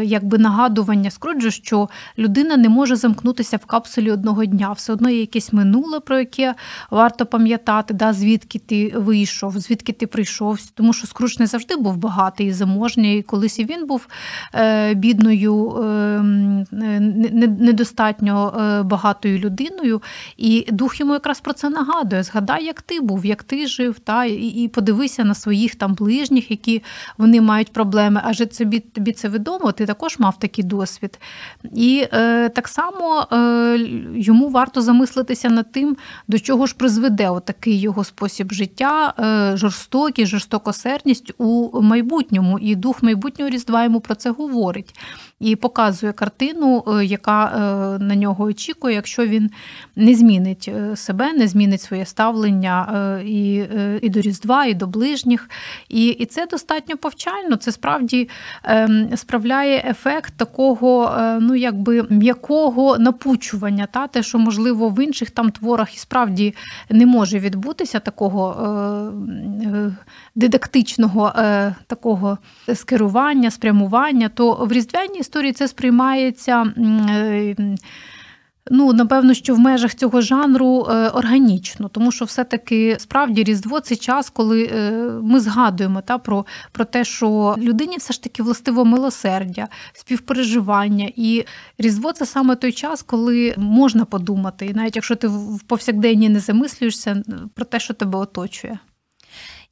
якби 0.04 0.38
нагадування 0.38 1.12
Скруджу, 1.12 1.52
що 1.52 1.90
людина 2.18 2.58
не 2.58 2.70
може 2.70 2.96
замкнутися 2.96 3.58
в 3.58 3.66
капсулі 3.66 4.12
одного 4.12 4.46
дня. 4.46 4.72
Все 4.72 4.94
одно 4.94 5.10
є 5.10 5.20
якесь 5.20 5.54
минуле, 5.54 6.00
про 6.00 6.20
яке 6.20 6.56
варто 6.92 7.26
пам'ятати, 7.26 7.94
да, 7.94 8.14
звідки 8.14 8.60
ти 8.60 8.94
вийшов, 8.96 9.60
звідки 9.60 9.94
ти 9.94 10.08
прийшов. 10.08 10.60
Тому 10.74 10.94
що 10.94 11.08
Скрудж 11.08 11.40
не 11.40 11.48
завжди 11.48 11.76
був 11.76 11.98
багатий 11.98 12.48
і 12.48 12.54
заможній. 12.54 13.22
Колись 13.22 13.60
і 13.60 13.66
він 13.66 13.88
був 13.88 14.08
бідною. 14.96 15.84
Ем, 16.20 16.66
недостатньо 17.60 18.54
е, 18.60 18.84
багатою 18.84 19.40
людиною, 19.40 20.02
і 20.38 20.68
дух 20.72 21.00
йому 21.00 21.14
якраз 21.14 21.40
про 21.40 21.54
це 21.54 21.70
нагадує. 21.70 22.24
Згадай, 22.24 22.66
як 22.66 22.82
ти 22.82 23.02
був, 23.02 23.26
як 23.26 23.44
ти 23.44 23.68
жив, 23.68 24.00
та 24.00 24.26
і 24.26 24.70
подивися 24.74 25.24
на 25.24 25.36
своїх 25.36 25.76
там 25.76 25.94
ближніх, 25.94 26.52
які 26.52 26.84
вони 27.18 27.42
мають 27.42 27.74
проблеми. 27.74 28.22
Адже 28.24 28.46
тобі, 28.46 28.80
тобі 28.80 29.12
це 29.12 29.30
відомо, 29.30 29.72
ти 29.72 29.86
також 29.86 30.20
мав 30.20 30.40
такий 30.40 30.64
досвід. 30.64 31.20
І 31.74 32.08
е, 32.14 32.50
так 32.50 32.68
само 32.68 33.28
е, 33.32 33.78
йому 34.16 34.50
варто 34.50 34.82
замислитися 34.82 35.50
над 35.50 35.72
тим, 35.72 35.98
до 36.28 36.40
чого 36.40 36.66
ж 36.66 36.76
призведе 36.76 37.30
отакий 37.30 37.80
його 37.80 38.04
спосіб 38.04 38.54
життя, 38.54 39.14
е, 39.20 39.58
жорстокість, 39.58 40.32
жорстокосердність 40.32 41.34
у 41.38 41.82
майбутньому. 41.82 42.60
І 42.60 42.76
дух 42.76 43.04
майбутнього 43.04 43.52
різдва 43.52 43.84
йому 43.84 44.00
про 44.00 44.16
це 44.16 44.30
говорить 44.32 44.96
і 45.40 45.56
показує 45.56 46.03
картину, 46.12 46.84
е, 46.88 47.06
яка 47.06 47.46
е, 47.46 48.04
на 48.04 48.16
нього 48.16 48.44
очікує, 48.44 48.96
якщо 48.96 49.26
він 49.26 49.50
не 49.96 50.16
змінить 50.16 50.72
е, 50.76 50.96
себе, 50.96 51.34
не 51.34 51.48
змінить 51.48 51.82
своє 51.82 52.06
ставлення 52.06 52.74
і 53.26 53.64
і 54.02 54.10
до 54.10 54.22
Різдва, 54.22 54.66
і 54.66 54.74
до 54.74 54.88
ближніх. 54.88 55.50
І 55.90 56.08
і 56.08 56.26
це 56.26 56.46
достатньо 56.46 56.98
повчально. 56.98 57.56
Це 57.56 57.72
справді 57.72 58.30
ем, 58.64 59.10
справляє 59.16 59.84
ефект 59.90 60.34
такого, 60.38 61.16
ну 61.40 61.56
якби 61.56 62.06
м'якого 62.10 62.98
напучування. 62.98 63.88
Та 63.92 64.08
Те, 64.08 64.24
що 64.24 64.40
можливо 64.40 64.90
в 64.90 65.04
інших 65.04 65.32
там 65.32 65.52
творах 65.52 65.96
і 65.96 65.98
справді 65.98 66.56
не 66.90 67.06
може 67.06 67.40
відбутися 67.40 68.00
такого 68.00 68.44
дидактичного 70.36 71.34
такого 71.88 72.38
скерування, 72.74 73.52
спрямування, 73.52 74.30
то 74.30 74.54
в 74.54 74.72
різдвяній 74.72 75.20
історії 75.20 75.54
це 75.54 75.68
сприймається. 75.68 75.93
Е, 76.78 77.56
ну, 78.72 78.94
напевно, 78.94 79.34
що 79.34 79.56
в 79.56 79.60
межах 79.60 79.96
цього 79.96 80.22
жанру 80.22 80.88
е, 80.90 81.10
органічно, 81.10 81.88
тому 81.90 82.12
що 82.12 82.26
все-таки 82.26 82.96
справді 83.00 83.44
Різдво 83.44 83.80
це 83.80 83.96
час, 83.96 84.30
коли 84.30 84.64
е, 84.66 84.92
ми 85.22 85.40
згадуємо 85.40 86.02
та, 86.02 86.18
про 86.18 86.46
про 86.72 86.86
те, 86.86 87.04
що 87.04 87.56
людині 87.58 87.98
все 87.98 88.14
ж 88.14 88.24
таки 88.24 88.44
властиво 88.44 88.86
милосердя, 88.86 89.68
співпереживання. 89.94 91.12
І 91.16 91.46
Різдво 91.78 92.14
це 92.14 92.26
саме 92.26 92.56
той 92.56 92.72
час, 92.72 93.02
коли 93.02 93.54
можна 93.58 94.06
подумати, 94.06 94.66
і 94.66 94.74
навіть 94.74 94.96
якщо 94.96 95.16
ти 95.16 95.28
в 95.28 95.62
повсякденні 95.68 96.30
не 96.30 96.40
замислюєшся 96.40 97.24
про 97.56 97.66
те, 97.66 97.80
що 97.80 97.94
тебе 97.94 98.20
оточує. 98.20 98.80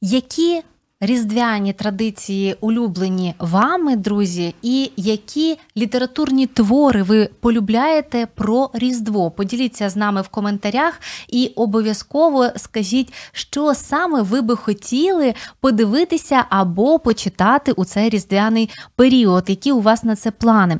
Які 0.00 0.62
різдвяні 1.02 1.72
традиції 1.72 2.56
улюблені 2.60 3.34
вами, 3.38 3.96
друзі, 3.96 4.54
і 4.62 4.90
які 4.96 5.58
літературні 5.76 6.46
твори 6.46 7.02
ви 7.02 7.28
полюбляєте 7.40 8.28
про 8.34 8.70
Різдво? 8.74 9.30
Поділіться 9.30 9.88
з 9.88 9.96
нами 9.96 10.22
в 10.22 10.28
коментарях 10.28 11.00
і 11.28 11.52
обов'язково 11.56 12.48
скажіть, 12.56 13.12
що 13.32 13.74
саме 13.74 14.22
ви 14.22 14.40
би 14.40 14.56
хотіли 14.56 15.34
подивитися 15.60 16.44
або 16.48 16.98
почитати 16.98 17.72
у 17.72 17.84
цей 17.84 18.08
різдвяний 18.08 18.70
період, 18.96 19.44
які 19.46 19.72
у 19.72 19.80
вас 19.80 20.04
на 20.04 20.16
це 20.16 20.30
плани. 20.30 20.78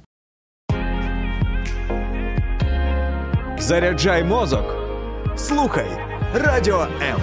Заряджай 3.59 4.25
мозок. 4.25 4.75
Слухай 5.37 5.87
радіо 6.35 6.81
М. 6.81 7.21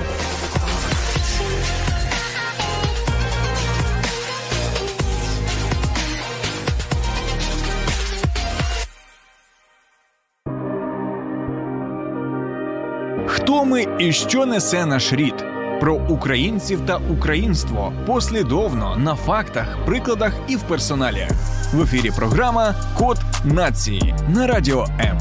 Хто 13.50 13.66
ми 13.66 13.86
і 14.00 14.14
що 14.14 14.46
несе 14.46 14.86
наш 14.86 15.14
рід? 15.14 15.34
Про 15.80 15.96
українців 16.10 16.82
та 16.88 16.98
українство 16.98 17.94
послідовно 18.08 18.96
на 18.98 19.16
фактах, 19.16 19.86
прикладах 19.86 20.34
і 20.48 20.56
в 20.56 20.62
персоналі. 20.62 21.28
В 21.74 21.82
ефірі 21.82 22.12
програма 22.16 22.76
Код 22.98 23.18
нації 23.46 24.16
на 24.34 24.48
радіо 24.48 24.86
М. 25.00 25.18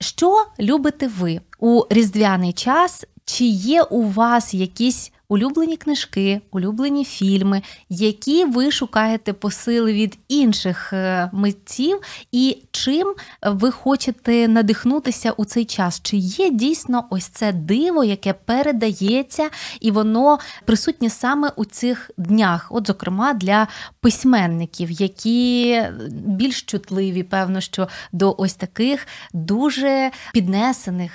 Що 0.00 0.46
любите 0.60 1.08
ви 1.08 1.40
у 1.58 1.82
різдвяний 1.90 2.52
час? 2.52 3.04
Чи 3.24 3.44
є 3.44 3.82
у 3.82 4.02
вас 4.02 4.54
якісь 4.54 5.12
улюблені 5.28 5.76
книжки, 5.76 6.40
улюблені 6.50 7.04
фільми, 7.04 7.62
які 7.88 8.44
ви 8.44 8.70
шукаєте 8.70 9.32
посили 9.32 9.92
від 9.92 10.18
інших 10.28 10.92
е, 10.92 11.30
митців, 11.32 12.00
і 12.32 12.62
чим 12.70 13.14
ви 13.42 13.70
хочете 13.70 14.48
надихнутися 14.48 15.32
у 15.32 15.44
цей 15.44 15.64
час? 15.64 16.00
Чи 16.02 16.16
є 16.16 16.50
дійсно 16.50 17.04
ось 17.10 17.26
це 17.26 17.52
диво, 17.52 18.04
яке 18.04 18.32
передається, 18.32 19.50
і 19.80 19.90
воно 19.90 20.38
присутнє 20.64 21.10
саме 21.10 21.52
у 21.56 21.64
цих 21.64 22.10
днях? 22.16 22.68
От, 22.70 22.86
зокрема, 22.86 23.34
для 23.34 23.68
письменників, 24.00 24.90
які 24.90 25.82
більш 26.10 26.62
чутливі, 26.62 27.22
певно, 27.22 27.60
що 27.60 27.88
до 28.12 28.34
ось 28.38 28.54
таких 28.54 29.06
дуже 29.32 30.10
піднесених. 30.32 31.12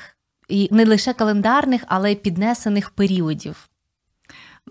І 0.50 0.68
не 0.72 0.86
лише 0.86 1.14
календарних, 1.14 1.82
але 1.88 2.12
й 2.12 2.16
піднесених 2.16 2.90
періодів. 2.90 3.71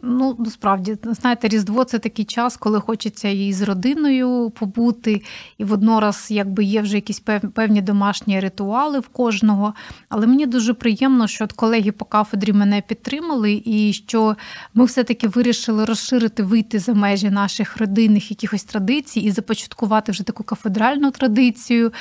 Ну, 0.02 0.36
насправді, 0.38 0.96
знаєте, 1.04 1.48
Різдво 1.48 1.84
це 1.84 1.98
такий 1.98 2.24
час, 2.24 2.56
коли 2.56 2.80
хочеться 2.80 3.28
і 3.28 3.52
з 3.52 3.62
родиною 3.62 4.50
побути, 4.50 5.22
і 5.58 5.64
воднораз 5.64 6.26
якби 6.30 6.64
є 6.64 6.82
вже 6.82 6.96
якісь 6.96 7.22
певні 7.54 7.82
домашні 7.82 8.40
ритуали 8.40 8.98
в 9.00 9.08
кожного. 9.08 9.74
Але 10.08 10.26
мені 10.26 10.46
дуже 10.46 10.74
приємно, 10.74 11.26
що 11.26 11.44
от 11.44 11.52
колеги 11.52 11.92
по 11.92 12.04
кафедрі 12.04 12.52
мене 12.52 12.82
підтримали, 12.88 13.62
і 13.64 13.92
що 13.92 14.36
ми 14.74 14.84
все-таки 14.84 15.28
вирішили 15.28 15.84
розширити, 15.84 16.42
вийти 16.42 16.78
за 16.78 16.94
межі 16.94 17.30
наших 17.30 17.76
родинних 17.76 18.30
якихось 18.30 18.64
традицій 18.64 19.20
і 19.20 19.30
започаткувати 19.30 20.12
вже 20.12 20.24
таку 20.24 20.44
кафедральну 20.44 21.10
традицію. 21.10 21.92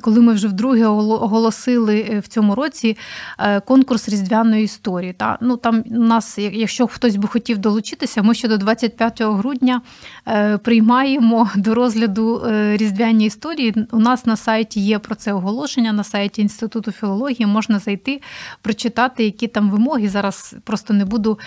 Коли 0.00 0.20
ми 0.20 0.32
вже 0.32 0.48
вдруге 0.48 0.86
оголосили 0.86 2.06
е, 2.10 2.18
в 2.18 2.28
цьому 2.28 2.54
році 2.54 2.96
е, 3.38 3.60
конкурс 3.60 4.08
різдвяної 4.08 4.64
історії. 4.64 5.12
Та? 5.12 5.38
Ну, 5.40 5.56
Там 5.56 5.82
нас, 5.86 6.38
якщо 6.38 6.86
хтось 6.86 7.16
би 7.16 7.28
хотів 7.30 7.58
долучитися, 7.58 8.22
ми 8.22 8.34
ще 8.34 8.48
до 8.48 8.56
25 8.56 9.22
грудня 9.22 9.80
е, 10.28 10.58
приймаємо 10.58 11.50
до 11.56 11.74
розгляду 11.74 12.42
е, 12.46 12.76
різдвяні 12.76 13.26
історії. 13.26 13.74
У 13.92 13.98
нас 13.98 14.26
на 14.26 14.36
сайті 14.36 14.80
є 14.80 14.98
про 14.98 15.14
це 15.14 15.32
оголошення, 15.32 15.92
на 15.92 16.04
сайті 16.04 16.42
Інституту 16.42 16.92
філології 16.92 17.46
можна 17.46 17.78
зайти, 17.78 18.20
прочитати, 18.62 19.24
які 19.24 19.46
там 19.46 19.70
вимоги. 19.70 20.08
Зараз 20.08 20.54
просто 20.64 20.94
не 20.94 21.04
буду 21.04 21.38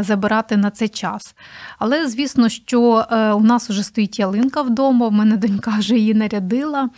забирати 0.00 0.56
на 0.56 0.70
це 0.70 0.88
час. 0.88 1.34
Але 1.78 2.08
звісно, 2.08 2.48
що 2.48 3.06
е, 3.10 3.32
у 3.32 3.40
нас 3.40 3.70
вже 3.70 3.82
стоїть 3.82 4.18
ялинка 4.18 4.62
вдома, 4.62 5.08
в 5.08 5.12
мене 5.12 5.36
донька 5.36 5.74
вже 5.78 5.96
її 5.96 6.14
нарядила. 6.14 6.88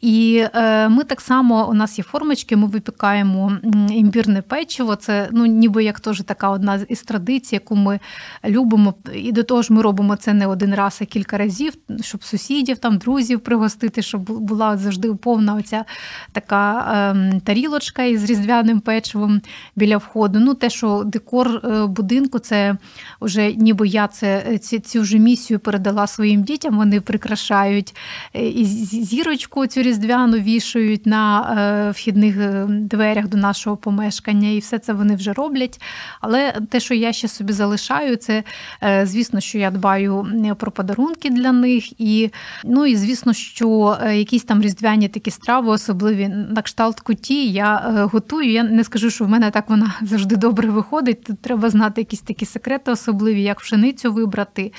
І 0.00 0.44
ми 0.88 1.04
так 1.04 1.20
само, 1.20 1.68
у 1.70 1.74
нас 1.74 1.98
є 1.98 2.04
формочки, 2.04 2.56
ми 2.56 2.66
випікаємо 2.66 3.52
імбірне 3.90 4.42
печиво. 4.42 4.96
Це 4.96 5.28
ну, 5.32 5.46
ніби 5.46 5.84
як 5.84 6.00
теж 6.00 6.22
така 6.22 6.50
одна 6.50 6.80
із 6.88 7.02
традицій, 7.02 7.54
яку 7.70 7.76
ми 7.76 8.00
любимо. 8.44 8.94
І 9.14 9.32
до 9.32 9.42
того 9.42 9.62
ж, 9.62 9.72
ми 9.72 9.82
робимо 9.82 10.16
це 10.16 10.32
не 10.32 10.46
один 10.46 10.74
раз, 10.74 10.98
а 11.02 11.04
кілька 11.04 11.38
разів, 11.38 11.72
щоб 12.00 12.24
сусідів, 12.24 12.78
там, 12.78 12.98
друзів 12.98 13.40
пригостити, 13.40 14.02
щоб 14.02 14.22
була 14.22 14.76
завжди 14.76 15.14
повна 15.14 15.54
оця 15.54 15.84
така 16.32 16.92
ем, 17.10 17.40
тарілочка 17.40 18.02
із 18.02 18.24
різдвяним 18.24 18.80
печивом 18.80 19.40
біля 19.76 19.96
входу. 19.96 20.40
Ну, 20.40 20.54
те, 20.54 20.70
що 20.70 21.02
декор 21.06 21.60
е, 21.64 21.86
будинку, 21.86 22.38
це 22.38 22.76
вже 23.20 23.52
ніби 23.52 23.88
я 23.88 24.08
це 24.08 24.58
ці, 24.58 24.78
цю 24.78 25.00
вже 25.00 25.18
місію 25.18 25.58
передала 25.58 26.06
своїм 26.06 26.42
дітям. 26.42 26.76
Вони 26.76 27.00
прикрашають 27.00 27.94
е, 28.34 28.48
і 28.48 28.64
зірочку 29.04 29.66
цю 29.66 29.82
різдвяну 29.82 30.38
вішають 30.38 31.06
на 31.06 31.40
е, 31.88 31.90
вхідних 31.90 32.66
дверях 32.68 33.28
до 33.28 33.36
нашого 33.36 33.76
помешкання, 33.76 34.48
і 34.48 34.58
все 34.58 34.78
це 34.78 34.92
вони 34.92 35.14
вже 35.14 35.32
роблять. 35.32 35.80
Але 36.20 36.52
те, 36.70 36.80
що 36.80 36.94
я 36.94 37.12
ще 37.12 37.28
собі 37.28 37.52
залишаю. 37.60 38.16
Це, 38.16 38.44
е, 38.82 39.06
звісно, 39.06 39.40
що 39.40 39.58
я 39.58 39.70
дбаю 39.70 40.26
про 40.58 40.70
подарунки 40.70 41.30
для 41.30 41.52
них. 41.52 42.00
І, 42.00 42.30
ну 42.64 42.86
і 42.86 42.96
звісно, 42.96 43.32
що 43.32 43.98
е, 44.02 44.16
якісь 44.16 44.44
там 44.44 44.62
різдвяні 44.62 45.08
такі 45.08 45.30
страви, 45.30 45.68
особливі 45.70 46.28
на 46.28 46.62
кшталт 46.62 47.00
куті, 47.00 47.52
я 47.52 47.76
е, 47.76 48.02
готую. 48.04 48.50
Я 48.50 48.62
не 48.62 48.84
скажу, 48.84 49.10
що 49.10 49.24
в 49.24 49.28
мене 49.28 49.50
так 49.50 49.70
вона 49.70 49.94
завжди 50.02 50.36
добре 50.36 50.68
виходить. 50.70 51.24
Тут 51.24 51.40
треба 51.40 51.70
знати 51.70 52.00
якісь 52.00 52.20
такі 52.20 52.46
секрети, 52.46 52.90
особливі, 52.90 53.42
як 53.42 53.60
пшеницю 53.60 54.12
вибрати. 54.12 54.72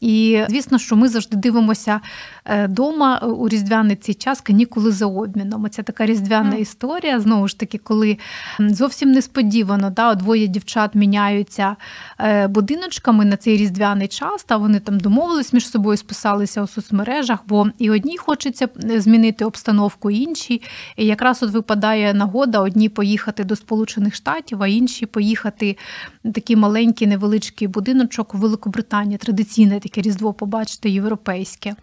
І 0.00 0.44
звісно, 0.48 0.78
що 0.78 0.96
ми 0.96 1.08
завжди 1.08 1.36
дивимося 1.36 2.00
вдома 2.46 3.20
е, 3.22 3.26
у 3.26 3.48
різдвяний 3.48 3.96
цей 3.96 4.14
час 4.14 4.40
канікули 4.40 4.92
за 4.92 5.06
обміном. 5.06 5.70
Це 5.70 5.82
така 5.82 6.06
різдвяна 6.06 6.56
історія. 6.56 7.20
Знову 7.20 7.48
ж 7.48 7.58
таки, 7.58 7.78
коли 7.78 8.18
зовсім 8.58 9.12
несподівано 9.12 9.90
да, 9.90 10.14
двоє 10.14 10.46
дівчат 10.46 10.94
міняються 10.94 11.76
е, 12.20 12.46
будиночками 12.46 13.24
на 13.24 13.36
цей 13.36 13.56
різдвяний 13.56 14.08
час, 14.08 14.44
та 14.44 14.56
вони 14.56 14.80
там 14.80 15.00
домовились 15.00 15.52
між 15.52 15.68
собою, 15.68 15.96
списалися 15.96 16.62
у 16.62 16.66
соцмережах, 16.66 17.38
бо 17.46 17.66
і 17.78 17.90
одній 17.90 18.18
хочеться 18.18 18.68
е, 18.84 19.00
змінити 19.00 19.44
обстановку, 19.44 20.10
іншій. 20.10 20.62
І 20.96 21.06
якраз 21.06 21.42
от 21.42 21.50
випадає 21.50 22.14
нагода 22.14 22.60
одні 22.60 22.88
поїхати 22.88 23.44
до 23.44 23.56
Сполучених 23.56 24.14
Штатів, 24.14 24.62
а 24.62 24.66
інші 24.66 25.06
поїхати 25.06 25.76
в 26.24 26.32
такий 26.32 26.56
маленький 26.56 27.06
невеличкий 27.06 27.68
будиночок 27.68 28.34
у 28.34 28.38
Великобританії, 28.38 29.18
традиційне 29.18 29.80
таке 29.80 30.00
різдво 30.00 30.32
побачити 30.32 30.90
європейське. 30.90 31.74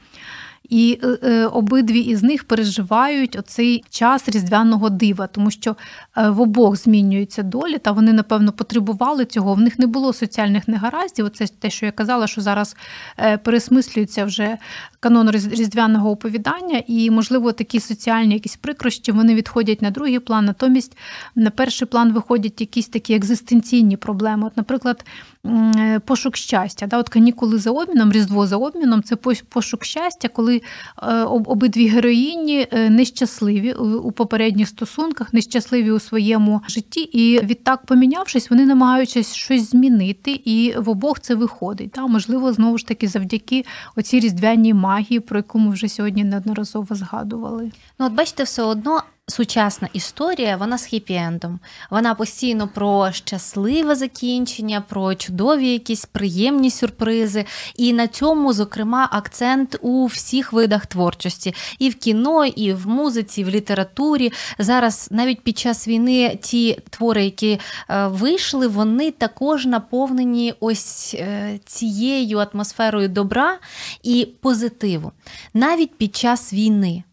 І 0.69 0.99
е, 1.03 1.07
е, 1.23 1.45
обидві 1.45 1.99
із 1.99 2.23
них 2.23 2.43
переживають 2.43 3.35
оцей 3.35 3.83
час 3.89 4.29
різдвяного 4.29 4.89
дива, 4.89 5.27
тому 5.27 5.51
що 5.51 5.75
е, 6.17 6.29
в 6.29 6.41
обох 6.41 6.75
змінюються 6.75 7.43
долі, 7.43 7.77
та 7.77 7.91
вони, 7.91 8.13
напевно, 8.13 8.51
потребували 8.51 9.25
цього. 9.25 9.53
В 9.53 9.59
них 9.59 9.79
не 9.79 9.87
було 9.87 10.13
соціальних 10.13 10.67
негараздів. 10.67 11.25
Оце 11.25 11.47
те, 11.47 11.69
що 11.69 11.85
я 11.85 11.91
казала, 11.91 12.27
що 12.27 12.41
зараз 12.41 12.75
пересмислюється 13.43 14.25
вже 14.25 14.57
канон 14.99 15.31
різдвяного 15.31 16.11
оповідання, 16.11 16.83
і, 16.87 17.09
можливо, 17.09 17.51
такі 17.51 17.79
соціальні 17.79 18.33
якісь 18.33 18.55
прикрощі 18.55 19.11
вони 19.11 19.35
відходять 19.35 19.81
на 19.81 19.91
другий 19.91 20.19
план. 20.19 20.45
Натомість 20.45 20.97
на 21.35 21.49
перший 21.49 21.87
план 21.87 22.13
виходять 22.13 22.61
якісь 22.61 22.87
такі 22.87 23.13
екзистенційні 23.13 23.97
проблеми. 23.97 24.47
От, 24.47 24.57
наприклад, 24.57 25.05
пошук 26.05 26.37
щастя. 26.37 26.87
Да? 26.87 26.97
От 26.97 27.09
канікули 27.09 27.57
за 27.57 27.71
обміном, 27.71 28.11
різдво 28.11 28.47
за 28.47 28.57
обміном 28.57 29.03
це 29.03 29.15
пошук 29.49 29.85
щастя, 29.85 30.27
коли 30.27 30.61
е, 31.03 31.13
обидві 31.23 31.87
героїні 31.87 32.67
е, 32.71 32.89
нещасливі 32.89 33.73
у 33.73 34.11
попередніх 34.11 34.67
стосунках, 34.67 35.33
нещасливі 35.33 35.91
у 35.91 35.99
своєму 35.99 36.61
житті, 36.67 37.01
і 37.01 37.45
відтак, 37.45 37.85
помінявшись, 37.85 38.49
вони 38.49 38.65
намагаються 38.65 39.23
щось 39.23 39.69
змінити, 39.69 40.31
і 40.31 40.73
в 40.77 40.89
обох 40.89 41.19
це 41.19 41.35
виходить. 41.35 41.91
Да? 41.95 42.07
Можливо, 42.07 42.53
знову 42.53 42.77
ж 42.77 42.87
таки, 42.87 43.07
завдяки 43.07 43.65
оцій 43.95 44.19
різдвяній 44.19 44.73
магії, 44.73 45.19
про 45.19 45.37
яку 45.37 45.59
ми 45.59 45.71
вже 45.71 45.89
сьогодні 45.89 46.23
неодноразово 46.23 46.95
згадували. 46.95 47.71
Ну, 47.99 48.05
от 48.05 48.13
бачите, 48.13 48.43
все 48.43 48.63
одно 48.63 49.01
сучасна 49.31 49.89
історія, 49.93 50.57
вона 50.57 50.77
з 50.77 50.93
хіпі-ендом. 50.93 51.57
Вона 51.89 52.15
постійно 52.15 52.67
про 52.67 53.11
щасливе 53.11 53.95
закінчення, 53.95 54.81
про 54.89 55.15
чудові 55.15 55.69
якісь 55.69 56.05
приємні 56.05 56.71
сюрпризи. 56.71 57.45
І 57.75 57.93
на 57.93 58.07
цьому, 58.07 58.53
зокрема, 58.53 59.09
акцент 59.11 59.77
у 59.81 60.05
всіх 60.05 60.53
видах 60.53 60.85
творчості, 60.85 61.53
і 61.79 61.89
в 61.89 61.95
кіно, 61.95 62.45
і 62.45 62.73
в 62.73 62.87
музиці, 62.87 63.41
і 63.41 63.43
в 63.43 63.49
літературі. 63.49 64.31
Зараз 64.59 65.07
навіть 65.11 65.41
під 65.41 65.57
час 65.57 65.87
війни 65.87 66.37
ті 66.41 66.79
твори, 66.89 67.23
які 67.23 67.59
е, 67.89 68.07
вийшли, 68.07 68.67
вони 68.67 69.11
також 69.11 69.65
наповнені 69.65 70.53
ось 70.59 71.15
е, 71.19 71.59
цією 71.65 72.37
атмосферою 72.37 73.09
добра 73.09 73.57
і 74.03 74.27
позитиву, 74.41 75.11
навіть 75.53 75.95
під 75.95 76.15
час 76.15 76.53
війни. 76.53 77.03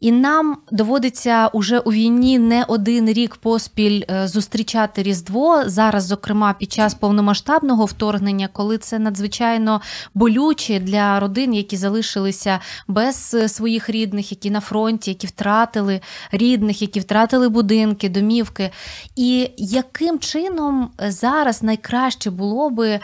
І 0.00 0.12
нам 0.12 0.56
доводиться 0.70 1.46
уже 1.46 1.78
у 1.78 1.92
війні 1.92 2.38
не 2.38 2.64
один 2.64 3.10
рік 3.10 3.36
поспіль 3.36 4.02
е, 4.10 4.28
зустрічати 4.28 5.02
Різдво 5.02 5.62
зараз, 5.66 6.04
зокрема 6.04 6.52
під 6.52 6.72
час 6.72 6.94
повномасштабного 6.94 7.84
вторгнення, 7.84 8.48
коли 8.52 8.78
це 8.78 8.98
надзвичайно 8.98 9.80
болюче 10.14 10.80
для 10.80 11.20
родин, 11.20 11.54
які 11.54 11.76
залишилися 11.76 12.60
без 12.88 13.34
е, 13.34 13.48
своїх 13.48 13.90
рідних, 13.90 14.30
які 14.30 14.50
на 14.50 14.60
фронті, 14.60 15.10
які 15.10 15.26
втратили 15.26 16.00
рідних, 16.32 16.82
які 16.82 17.00
втратили 17.00 17.48
будинки, 17.48 18.08
домівки. 18.08 18.70
І 19.16 19.50
яким 19.56 20.18
чином 20.18 20.90
зараз 20.98 21.62
найкраще 21.62 22.30
було 22.30 22.70
би 22.70 23.00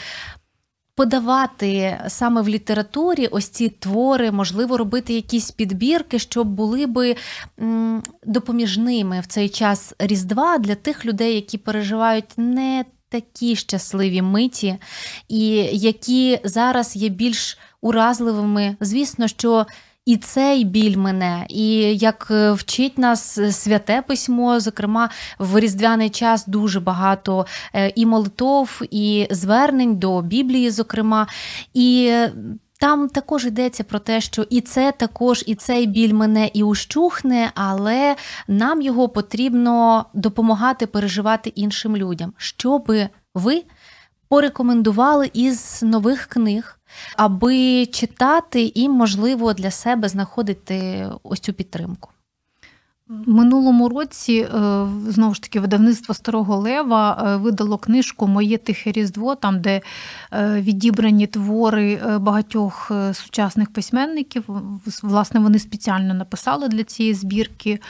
подавати 0.95 2.01
саме 2.09 2.43
в 2.43 2.49
літературі 2.49 3.27
ось 3.27 3.49
ці 3.49 3.69
твори, 3.69 4.31
можливо, 4.31 4.77
робити 4.77 5.15
якісь 5.15 5.51
підбірки, 5.51 6.19
щоб 6.19 6.49
були 6.49 6.87
би 6.87 7.17
допоміжними 8.27 9.21
в 9.21 9.27
цей 9.27 9.49
час 9.49 9.95
Різдва 9.99 10.59
для 10.59 10.75
тих 10.75 11.07
людей, 11.07 11.35
які 11.35 11.59
переживають 11.59 12.33
не 12.37 12.85
такі 13.09 13.57
щасливі 13.57 14.23
миті, 14.23 14.77
і 15.29 15.49
які 15.73 16.41
зараз 16.45 16.97
є 16.97 17.09
більш 17.09 17.59
уразливими. 17.81 18.77
Звісно, 18.81 19.29
що 19.29 19.67
і 20.07 20.17
цей 20.17 20.65
біль 20.65 20.97
мене. 20.97 21.47
І 21.49 21.75
як 21.97 22.29
е, 22.31 22.53
вчить 22.53 22.99
нас 22.99 23.41
святе 23.63 24.03
письмо, 24.03 24.61
зокрема, 24.61 25.11
в 25.39 25.61
різдвяний 25.61 26.11
час 26.11 26.47
дуже 26.47 26.81
багато 26.81 27.47
е, 27.75 27.93
і 27.97 28.07
молитов, 28.07 28.83
і 28.91 29.27
звернень 29.31 29.97
до 29.97 30.23
Біблії, 30.23 30.71
зокрема. 30.71 31.27
І 31.75 32.15
там 32.81 33.09
також 33.09 33.47
йдеться 33.47 33.85
про 33.85 33.99
те, 33.99 34.21
що 34.21 34.43
і 34.43 34.61
це 34.61 34.93
також, 34.93 35.45
і 35.47 35.55
цей 35.55 35.87
біль 35.87 36.13
мене 36.13 36.51
і 36.55 36.63
ущухне, 36.63 37.51
але 37.55 38.17
нам 38.49 38.83
його 38.83 39.09
потрібно 39.09 40.07
допомагати 40.15 40.87
переживати 40.87 41.51
іншим 41.51 41.97
людям. 41.97 42.33
Що 42.37 42.79
би 42.79 43.09
ви 43.35 43.63
порекомендували 44.29 45.31
із 45.35 45.83
нових 45.83 46.27
книг, 46.27 46.79
аби 47.17 47.87
читати 47.87 48.73
і, 48.75 48.89
можливо, 48.89 49.53
для 49.53 49.71
себе 49.71 50.09
знаходити 50.09 51.07
ось 51.23 51.41
цю 51.41 51.53
підтримку? 51.53 52.09
Минулому 53.27 53.89
році 53.89 54.33
е, 54.35 54.49
знову 55.09 55.35
ж 55.35 55.43
таки 55.43 55.61
видавництво 55.61 56.15
Старого 56.15 56.57
Лева 56.57 57.25
е, 57.27 57.37
видало 57.37 57.79
книжку 57.79 58.27
Моє 58.27 58.59
тихе 58.59 58.93
різдво, 58.93 59.35
там 59.35 59.61
де 59.61 59.81
е, 60.33 60.61
відібрані 60.61 61.27
твори 61.27 62.01
багатьох 62.19 62.93
сучасних 63.13 63.73
письменників. 63.73 64.45
Власне, 65.03 65.41
вони 65.41 65.59
спеціально 65.59 66.15
написали 66.15 66.69
для 66.69 66.85
цієї 66.85 67.15
збірки 67.15 67.81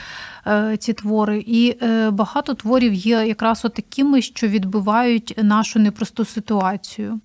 ці 0.79 0.93
твори. 0.93 1.43
І 1.47 1.77
багато 2.11 2.53
творів 2.53 2.93
є 2.93 3.27
якраз 3.27 3.61
такими, 3.61 4.21
що 4.21 4.47
відбивають 4.47 5.33
нашу 5.43 5.79
непросту 5.79 6.25
ситуацію 6.25 7.19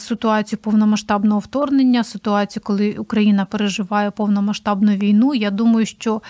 ситуацію 0.00 0.58
повномасштабного 0.62 1.40
вторгнення, 1.40 2.04
ситуацію, 2.04 2.62
коли 2.66 2.92
Україна 2.92 3.44
переживає 3.44 4.10
повномасштабну 4.10 4.92
війну. 4.92 5.34
Я 5.34 5.50
думаю, 5.50 5.86
що 5.86 6.22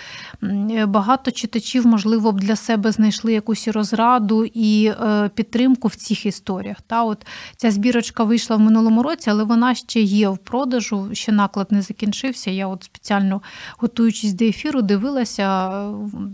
багато 0.87 1.31
читачів, 1.31 1.87
можливо, 1.87 2.31
б 2.31 2.39
для 2.39 2.55
себе 2.55 2.91
знайшли 2.91 3.33
якусь 3.33 3.67
розраду 3.67 4.45
і 4.45 4.85
е, 4.85 5.29
підтримку 5.35 5.87
в 5.87 5.95
цих 5.95 6.25
історіях. 6.25 6.77
Та 6.87 7.03
от 7.03 7.25
ця 7.57 7.71
збірочка 7.71 8.23
вийшла 8.23 8.55
в 8.55 8.59
минулому 8.59 9.03
році, 9.03 9.29
але 9.29 9.43
вона 9.43 9.75
ще 9.75 10.01
є 10.01 10.29
в 10.29 10.37
продажу. 10.37 11.09
Ще 11.13 11.31
наклад 11.31 11.71
не 11.71 11.81
закінчився. 11.81 12.51
Я 12.51 12.67
от 12.67 12.83
спеціально 12.83 13.41
готуючись 13.77 14.33
до 14.33 14.45
ефіру, 14.45 14.81
дивилася, 14.81 15.71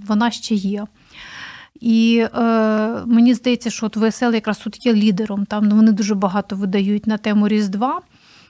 вона 0.07 0.31
ще 0.31 0.55
є. 0.55 0.85
І 1.81 2.25
е, 2.35 2.39
мені 3.05 3.33
здається, 3.33 3.69
що 3.69 3.85
от 3.85 3.97
ВСЛ 3.97 4.33
якраз 4.33 4.57
тут 4.57 4.85
є 4.85 4.93
лідером. 4.93 5.45
Там 5.45 5.69
вони 5.69 5.91
дуже 5.91 6.15
багато 6.15 6.55
видають 6.55 7.07
на 7.07 7.17
тему 7.17 7.47
Різдва. 7.47 8.01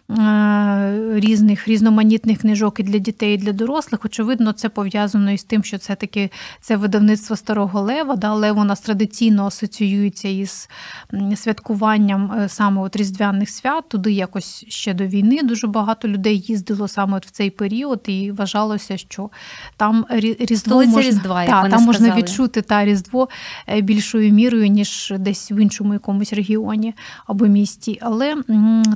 Е, 0.09 1.19
різних 1.19 1.67
різноманітних 1.67 2.37
книжок 2.37 2.79
і 2.79 2.83
для 2.83 2.97
дітей, 2.97 3.35
і 3.35 3.37
для 3.37 3.51
дорослих. 3.51 4.05
Очевидно, 4.05 4.51
це 4.51 4.69
пов'язано 4.69 5.31
із 5.31 5.43
тим, 5.43 5.63
що 5.63 5.77
це 5.77 5.95
таки 5.95 6.31
це 6.61 6.75
видавництво 6.75 7.35
старого 7.35 7.81
лева. 7.81 8.15
Да, 8.15 8.33
Лев 8.33 8.57
у 8.57 8.63
нас 8.63 8.81
традиційно 8.81 9.45
асоціюється 9.45 10.27
із 10.27 10.69
святкуванням 11.35 12.31
е, 12.31 12.49
саме 12.49 12.81
от 12.81 12.95
різдвяних 12.95 13.49
свят. 13.49 13.89
Туди 13.89 14.11
якось 14.11 14.65
ще 14.67 14.93
до 14.93 15.05
війни 15.05 15.39
дуже 15.43 15.67
багато 15.67 16.07
людей 16.07 16.45
їздило 16.47 16.87
саме 16.87 17.17
от 17.17 17.25
в 17.25 17.31
цей 17.31 17.49
період, 17.49 18.01
і 18.07 18.31
вважалося, 18.31 18.97
що 18.97 19.29
там 19.77 20.05
різдво 20.39 20.85
можна, 20.85 21.01
різдва, 21.01 21.43
як 21.43 21.51
та, 21.51 21.69
там 21.69 21.83
можна 21.83 22.15
відчути 22.15 22.61
та 22.61 22.85
різдво 22.85 23.29
е, 23.67 23.81
більшою 23.81 24.33
мірою, 24.33 24.67
ніж 24.67 25.13
десь 25.17 25.51
в 25.51 25.57
іншому 25.61 25.93
якомусь 25.93 26.33
регіоні 26.33 26.93
або 27.25 27.45
місті. 27.45 27.99
Але 28.01 28.35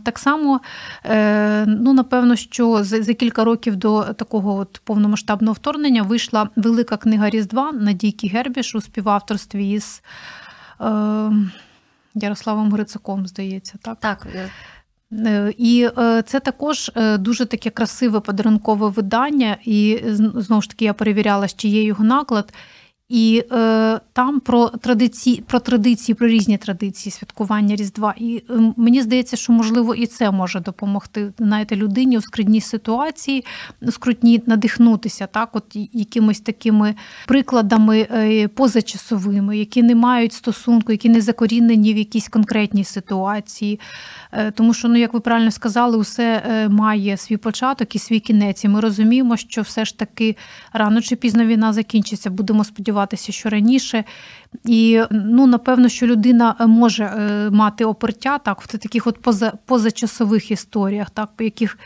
так 0.04 0.20
само. 0.20 0.62
Е, 1.06 1.66
ну, 1.68 1.94
напевно, 1.94 2.36
що 2.36 2.84
за 2.84 3.14
кілька 3.14 3.44
років 3.44 3.76
до 3.76 4.04
такого 4.04 4.56
от 4.56 4.82
повномасштабного 4.84 5.54
вторгнення 5.54 6.04
вийшла 6.04 6.50
велика 6.56 6.98
книга 6.98 7.30
Різдва 7.30 7.72
Надійки 7.72 8.28
Гербіш 8.28 8.76
у 8.76 8.82
співавторстві 8.82 9.72
із 9.72 10.04
е, 10.82 11.32
Ярославом 12.16 12.72
Грицаком, 12.72 13.28
здається. 13.28 13.74
Так. 13.82 14.00
Так. 14.00 14.28
Е, 15.14 15.54
і 15.58 15.90
це 16.26 16.40
також 16.40 16.92
дуже 17.20 17.46
таке 17.46 17.70
красиве 17.70 18.20
подарункове 18.20 18.90
видання, 18.90 19.58
і 19.66 20.00
знову 20.36 20.62
ж 20.62 20.70
таки 20.70 20.86
я 20.86 20.94
перевіряла, 20.94 21.48
чи 21.48 21.68
є 21.68 21.84
його 21.84 22.04
наклад. 22.04 22.54
І 23.12 23.44
е, 23.52 24.00
там 24.14 24.40
про 24.40 24.68
традиції, 24.68 25.44
про 25.48 25.60
традиції, 25.60 26.16
про 26.16 26.28
різні 26.28 26.58
традиції 26.58 27.14
святкування 27.14 27.76
Різдва. 27.76 28.14
І 28.18 28.44
е, 28.50 28.74
мені 28.78 29.02
здається, 29.02 29.38
що 29.38 29.54
можливо 29.54 29.96
і 29.96 30.06
це 30.06 30.32
може 30.32 30.60
допомогти 30.60 31.34
знаєте, 31.38 31.76
людині 31.76 32.18
у 32.18 32.22
скрутній 32.22 32.62
ситуації, 32.62 33.46
скрутні 33.90 34.44
надихнутися, 34.46 35.28
так, 35.28 35.50
от 35.54 35.64
якимись 35.94 36.40
такими 36.40 36.96
прикладами 37.28 38.08
е, 38.12 38.48
позачасовими, 38.48 39.58
які 39.58 39.84
не 39.84 39.96
мають 39.96 40.34
стосунку, 40.34 40.92
які 40.92 41.10
не 41.10 41.22
закорінені 41.22 41.94
в 41.94 41.98
якійсь 41.98 42.28
конкретній 42.28 42.84
ситуації. 42.84 43.80
Е, 44.32 44.52
тому 44.52 44.74
що, 44.74 44.88
ну 44.88 44.96
як 44.96 45.14
ви 45.14 45.20
правильно 45.20 45.52
сказали, 45.52 45.98
усе 45.98 46.44
е, 46.46 46.70
має 46.70 47.18
свій 47.18 47.38
початок 47.38 47.96
і 47.96 48.00
свій 48.00 48.20
кінець. 48.20 48.64
І 48.64 48.68
ми 48.68 48.80
розуміємо, 48.80 49.38
що 49.38 49.62
все 49.62 49.86
ж 49.86 49.98
таки 49.98 50.36
рано 50.74 51.02
чи 51.02 51.16
пізно 51.16 51.46
війна 51.46 51.74
закінчиться. 51.74 52.30
Будемо 52.30 52.64
сподіватися, 52.64 53.32
що 53.32 53.50
раніше. 53.50 54.04
І 54.66 55.02
ну, 55.12 55.48
напевно, 55.48 55.90
що 55.90 56.08
людина 56.08 56.56
може 56.60 57.04
е, 57.04 57.50
мати 57.50 57.86
опертя 57.86 58.38
так 58.38 58.62
в 58.62 58.68
таких 58.68 59.08
от 59.08 59.22
поза, 59.22 59.54
позачасових 59.66 60.52
історіях, 60.52 61.10
так, 61.10 61.30
яких 61.40 61.78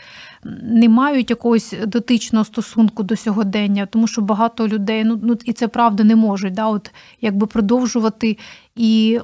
не 0.62 0.88
мають 0.88 1.30
якогось 1.30 1.74
дотичного 1.86 2.44
стосунку 2.44 3.02
до 3.02 3.16
сьогодення, 3.16 3.86
тому 3.86 4.06
що 4.06 4.22
багато 4.22 4.68
людей, 4.68 5.04
ну 5.04 5.20
ну 5.22 5.38
і 5.44 5.52
це 5.52 5.68
правда 5.68 6.04
не 6.04 6.16
можуть, 6.16 6.54
да, 6.54 6.66
от 6.66 6.90
якби 7.20 7.46
продовжувати 7.46 8.36
і 8.76 9.18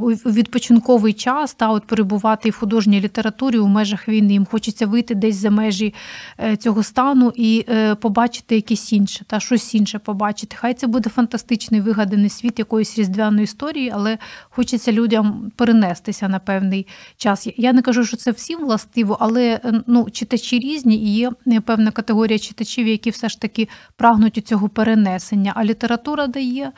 у 0.00 0.10
відпочинковий 0.10 1.12
час 1.12 1.54
та 1.54 1.70
от 1.70 1.86
перебувати 1.86 2.50
в 2.50 2.56
художній 2.56 3.00
літературі 3.00 3.58
у 3.58 3.66
межах 3.66 4.08
війни. 4.08 4.32
Їм 4.32 4.46
хочеться 4.46 4.86
вийти 4.86 5.14
десь 5.14 5.36
за 5.36 5.50
межі 5.50 5.94
е, 6.40 6.56
цього 6.56 6.82
стану 6.82 7.32
і 7.36 7.64
е, 7.68 7.94
побачити 7.94 8.54
якесь 8.54 8.92
інше, 8.92 9.24
та 9.26 9.40
щось 9.40 9.74
інше 9.74 9.98
побачити. 9.98 10.56
Хай 10.60 10.74
це 10.74 10.86
буде 10.86 11.10
фантастичний 11.10 11.80
вигаданий 11.80 12.28
світ 12.28 12.58
якоїсь 12.58 12.98
різдвяної 12.98 13.44
історії, 13.44 13.90
але 13.94 14.18
хочеться 14.50 14.92
людям 14.92 15.52
перенестися 15.56 16.28
на 16.28 16.38
певний 16.38 16.86
час. 17.16 17.48
Я 17.56 17.72
не 17.72 17.82
кажу, 17.82 18.04
що 18.04 18.16
це 18.16 18.30
всім 18.30 18.60
властиво, 18.60 19.16
але 19.20 19.60
е, 19.64 19.82
ну 19.86 20.10
читачі 20.10 20.58
різні 20.58 20.96
і 20.96 21.14
є 21.14 21.32
певна 21.60 21.90
категорія 21.90 22.38
читачів, 22.38 22.86
які 22.86 23.10
все 23.10 23.28
ж 23.28 23.40
таки 23.40 23.68
прагнуть 23.96 24.38
у 24.38 24.40
цього 24.40 24.68
перенесення. 24.68 25.52
А 25.56 25.64
література 25.64 26.26
дає 26.26 26.72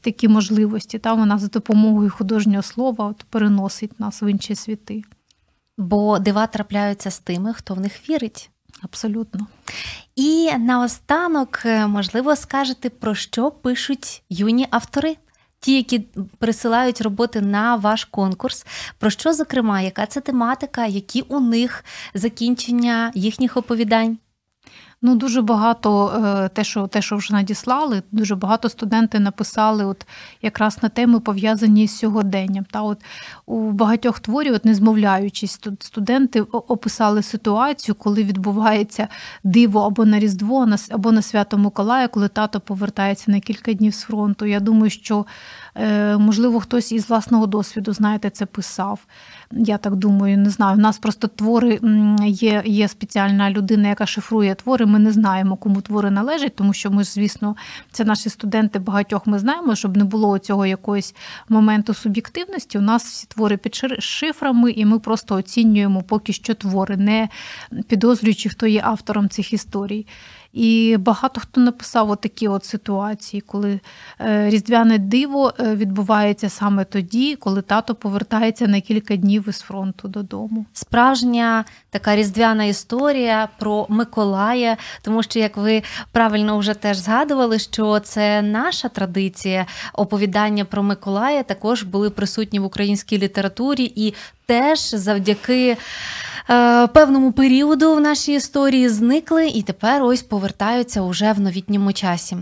такі 0.00 0.28
можливості 0.28 0.98
та 1.08 1.14
вона 1.14 1.38
за 1.38 1.48
допомогою 1.48 2.10
художнього 2.10 2.62
слова 2.62 3.04
от 3.06 3.24
переносить 3.30 4.00
нас 4.00 4.22
в 4.22 4.30
інші 4.30 4.54
світи. 4.54 5.02
Бо 5.78 6.18
дива 6.18 6.46
трапляються 6.46 7.10
з 7.10 7.18
тими, 7.18 7.54
хто 7.54 7.74
в 7.74 7.80
них 7.80 8.10
вірить. 8.10 8.50
Абсолютно. 8.82 9.46
І 10.16 10.52
наостанок, 10.58 11.62
е, 11.64 11.86
можливо, 11.86 12.36
скажете, 12.36 12.90
про 12.90 13.14
що 13.14 13.50
пишуть 13.50 14.22
юні 14.30 14.66
автори, 14.70 15.16
ті, 15.60 15.76
які 15.76 15.98
присилають 16.38 17.00
роботи 17.00 17.40
на 17.40 17.76
ваш 17.76 18.04
конкурс. 18.04 18.66
Про 18.98 19.10
що, 19.10 19.32
зокрема, 19.32 19.80
яка 19.80 20.06
це 20.06 20.20
тематика, 20.20 20.86
які 20.86 21.20
у 21.20 21.40
них 21.40 21.84
закінчення 22.14 23.12
їхніх 23.14 23.56
оповідань? 23.56 24.18
Ну 25.02 25.14
дуже 25.14 25.42
багато 25.42 26.08
е, 26.08 26.48
те, 26.48 26.64
що 26.64 26.86
те, 26.86 27.02
що 27.02 27.16
вже 27.16 27.34
надіслали, 27.34 28.02
дуже 28.12 28.36
багато 28.36 28.68
студенти 28.68 29.18
написали, 29.18 29.84
от 29.84 30.06
якраз 30.42 30.82
на 30.82 30.88
теми 30.88 31.20
пов'язані 31.20 31.88
з 31.88 31.98
сьогоденням. 31.98 32.64
Та 32.70 32.82
от 32.82 32.98
у 33.46 33.70
багатьох 33.70 34.20
творів, 34.20 34.54
от 34.54 34.64
не 34.64 34.74
змовляючись, 34.74 35.60
студенти 35.80 36.40
описали 36.40 37.22
ситуацію, 37.22 37.94
коли 37.94 38.24
відбувається 38.24 39.08
диво 39.44 39.80
або 39.80 40.04
на 40.04 40.18
Різдво, 40.18 40.68
або 40.90 41.12
на 41.12 41.22
Свято 41.22 41.58
Миколая, 41.58 42.08
коли 42.08 42.28
тато 42.28 42.60
повертається 42.60 43.30
на 43.30 43.40
кілька 43.40 43.72
днів 43.72 43.94
з 43.94 44.00
фронту. 44.00 44.46
Я 44.46 44.60
думаю, 44.60 44.90
що 44.90 45.26
Е, 45.78 46.16
можливо, 46.16 46.60
хтось 46.60 46.92
із 46.92 47.08
власного 47.08 47.46
досвіду, 47.46 47.92
знаєте, 47.92 48.30
це 48.30 48.46
писав. 48.46 49.06
Я 49.52 49.78
так 49.78 49.96
думаю, 49.96 50.38
не 50.38 50.50
знаю. 50.50 50.76
У 50.76 50.80
нас 50.80 50.98
просто 50.98 51.28
твори 51.28 51.80
є 52.26 52.62
є 52.66 52.88
спеціальна 52.88 53.50
людина, 53.50 53.88
яка 53.88 54.06
шифрує 54.06 54.54
твори. 54.54 54.86
Ми 54.86 54.98
не 54.98 55.12
знаємо, 55.12 55.56
кому 55.56 55.80
твори 55.80 56.10
належать, 56.10 56.56
тому 56.56 56.72
що 56.72 56.90
ми, 56.90 57.04
звісно, 57.04 57.56
це 57.92 58.04
наші 58.04 58.28
студенти 58.28 58.78
багатьох 58.78 59.26
ми 59.26 59.38
знаємо, 59.38 59.74
щоб 59.74 59.96
не 59.96 60.04
було 60.04 60.38
цього 60.38 60.66
якогось 60.66 61.14
моменту 61.48 61.94
суб'єктивності. 61.94 62.78
У 62.78 62.80
нас 62.80 63.04
всі 63.04 63.26
твори 63.26 63.56
під 63.56 63.74
шифрами, 63.98 64.70
і 64.70 64.84
ми 64.84 64.98
просто 64.98 65.34
оцінюємо 65.34 66.02
поки 66.02 66.32
що 66.32 66.54
твори, 66.54 66.96
не 66.96 67.28
підозрюючи, 67.88 68.48
хто 68.48 68.66
є 68.66 68.80
автором 68.84 69.28
цих 69.28 69.52
історій. 69.52 70.06
І 70.52 70.96
багато 70.98 71.40
хто 71.40 71.60
написав 71.60 72.16
такі 72.16 72.48
от 72.48 72.64
ситуації, 72.64 73.40
коли 73.40 73.80
е, 74.20 74.50
різдвяне 74.50 74.98
диво 74.98 75.52
е, 75.60 75.74
відбувається 75.74 76.48
саме 76.48 76.84
тоді, 76.84 77.36
коли 77.36 77.62
тато 77.62 77.94
повертається 77.94 78.66
на 78.66 78.80
кілька 78.80 79.16
днів 79.16 79.48
із 79.48 79.58
фронту 79.58 80.08
додому. 80.08 80.66
Справжня 80.72 81.64
така 81.90 82.16
різдвяна 82.16 82.64
історія 82.64 83.48
про 83.58 83.86
Миколая, 83.88 84.76
тому 85.02 85.22
що, 85.22 85.38
як 85.38 85.56
ви 85.56 85.82
правильно 86.12 86.58
вже 86.58 86.74
теж 86.74 86.96
згадували, 86.96 87.58
що 87.58 88.00
це 88.00 88.42
наша 88.42 88.88
традиція 88.88 89.66
оповідання 89.92 90.64
про 90.64 90.82
Миколая 90.82 91.42
також 91.42 91.82
були 91.82 92.10
присутні 92.10 92.58
в 92.58 92.64
українській 92.64 93.18
літературі 93.18 93.92
і 93.96 94.14
теж 94.46 94.78
завдяки. 94.78 95.76
Е, 96.50 96.86
певному 96.86 97.32
періоду 97.32 97.94
в 97.94 98.00
нашій 98.00 98.32
історії 98.32 98.88
зникли 98.88 99.48
і 99.48 99.62
тепер 99.62 100.02
ось 100.02 100.22
повертаються 100.22 101.02
уже 101.02 101.32
в 101.32 101.40
новітньому 101.40 101.92
часі. 101.92 102.36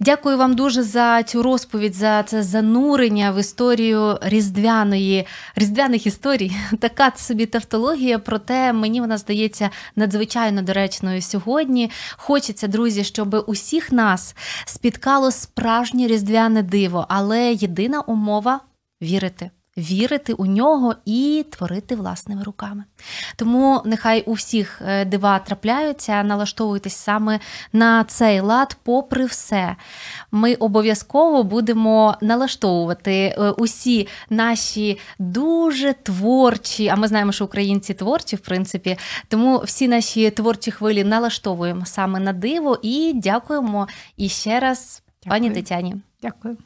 Дякую 0.00 0.38
вам 0.38 0.54
дуже 0.54 0.82
за 0.82 1.22
цю 1.22 1.42
розповідь, 1.42 1.94
за 1.94 2.22
це 2.22 2.42
занурення 2.42 3.32
в 3.32 3.40
історію 3.40 4.18
різдвяної 4.22 5.26
різдвяних 5.56 6.06
історій. 6.06 6.52
Така 6.78 7.12
собі 7.16 7.46
тавтологія, 7.46 8.18
проте 8.18 8.72
мені 8.72 9.00
вона 9.00 9.18
здається 9.18 9.70
надзвичайно 9.96 10.62
доречною 10.62 11.22
сьогодні. 11.22 11.90
Хочеться, 12.16 12.68
друзі, 12.68 13.04
щоб 13.04 13.44
усіх 13.46 13.92
нас 13.92 14.34
спіткало 14.64 15.30
справжнє 15.30 16.06
різдвяне 16.06 16.62
диво, 16.62 17.06
але 17.08 17.52
єдина 17.52 18.00
умова 18.00 18.60
вірити 19.02 19.50
вірити 19.78 20.32
у 20.32 20.46
нього 20.46 20.94
і 21.04 21.46
творити 21.50 21.96
власними 21.96 22.42
руками. 22.42 22.84
Тому 23.36 23.82
нехай 23.84 24.22
у 24.22 24.32
всіх 24.32 24.82
е, 24.86 25.04
дива 25.04 25.38
трапляються, 25.38 26.22
налаштовуйтесь 26.22 26.96
саме 26.96 27.40
на 27.72 28.04
цей 28.04 28.40
лад, 28.40 28.76
попри 28.82 29.24
все. 29.24 29.76
Ми 30.30 30.54
обов'язково 30.54 31.42
будемо 31.42 32.16
налаштовувати 32.20 33.12
е, 33.12 33.50
усі 33.50 34.08
наші 34.30 34.98
дуже 35.18 35.92
творчі, 35.92 36.88
а 36.88 36.96
ми 36.96 37.08
знаємо, 37.08 37.32
що 37.32 37.44
українці 37.44 37.94
творчі, 37.94 38.36
в 38.36 38.40
принципі, 38.40 38.98
тому 39.28 39.58
всі 39.58 39.88
наші 39.88 40.30
творчі 40.30 40.70
хвилі 40.70 41.04
налаштовуємо 41.04 41.86
саме 41.86 42.20
на 42.20 42.32
диво 42.32 42.78
і 42.82 43.12
дякуємо 43.14 43.88
іще 44.16 44.60
раз, 44.60 45.02
Дякую. 45.24 45.40
пані 45.40 45.54
Тетяні. 45.54 45.94
Дякую. 46.22 46.56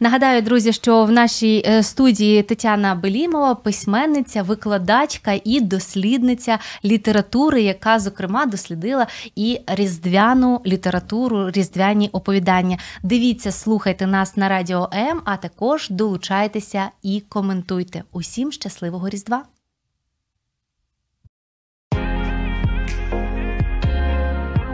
Нагадаю, 0.00 0.42
друзі, 0.42 0.72
що 0.72 1.04
в 1.04 1.10
нашій 1.10 1.62
е, 1.66 1.82
студії 1.82 2.42
Тетяна 2.42 2.94
Белімова, 2.94 3.54
письменниця, 3.54 4.42
викладачка 4.42 5.40
і 5.44 5.60
дослідниця 5.60 6.58
літератури, 6.84 7.62
яка, 7.62 7.98
зокрема, 7.98 8.46
дослідила 8.46 9.06
і 9.36 9.60
різдвяну 9.66 10.60
літературу, 10.66 11.50
різдвяні 11.50 12.08
оповідання. 12.12 12.78
Дивіться, 13.02 13.52
слухайте 13.52 14.06
нас 14.06 14.36
на 14.36 14.48
радіо 14.48 14.90
М, 14.94 15.22
а 15.24 15.36
також 15.36 15.90
долучайтеся 15.90 16.90
і 17.02 17.22
коментуйте. 17.28 18.02
Усім 18.12 18.52
щасливого 18.52 19.08
Різдва! 19.08 19.42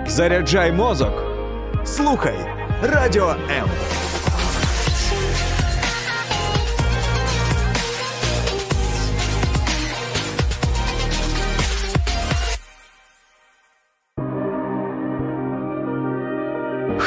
Заряджай 0.07 0.72
мозок. 0.72 1.24
Слухай 1.85 2.37
радіо 2.83 3.28
М. 3.51 3.68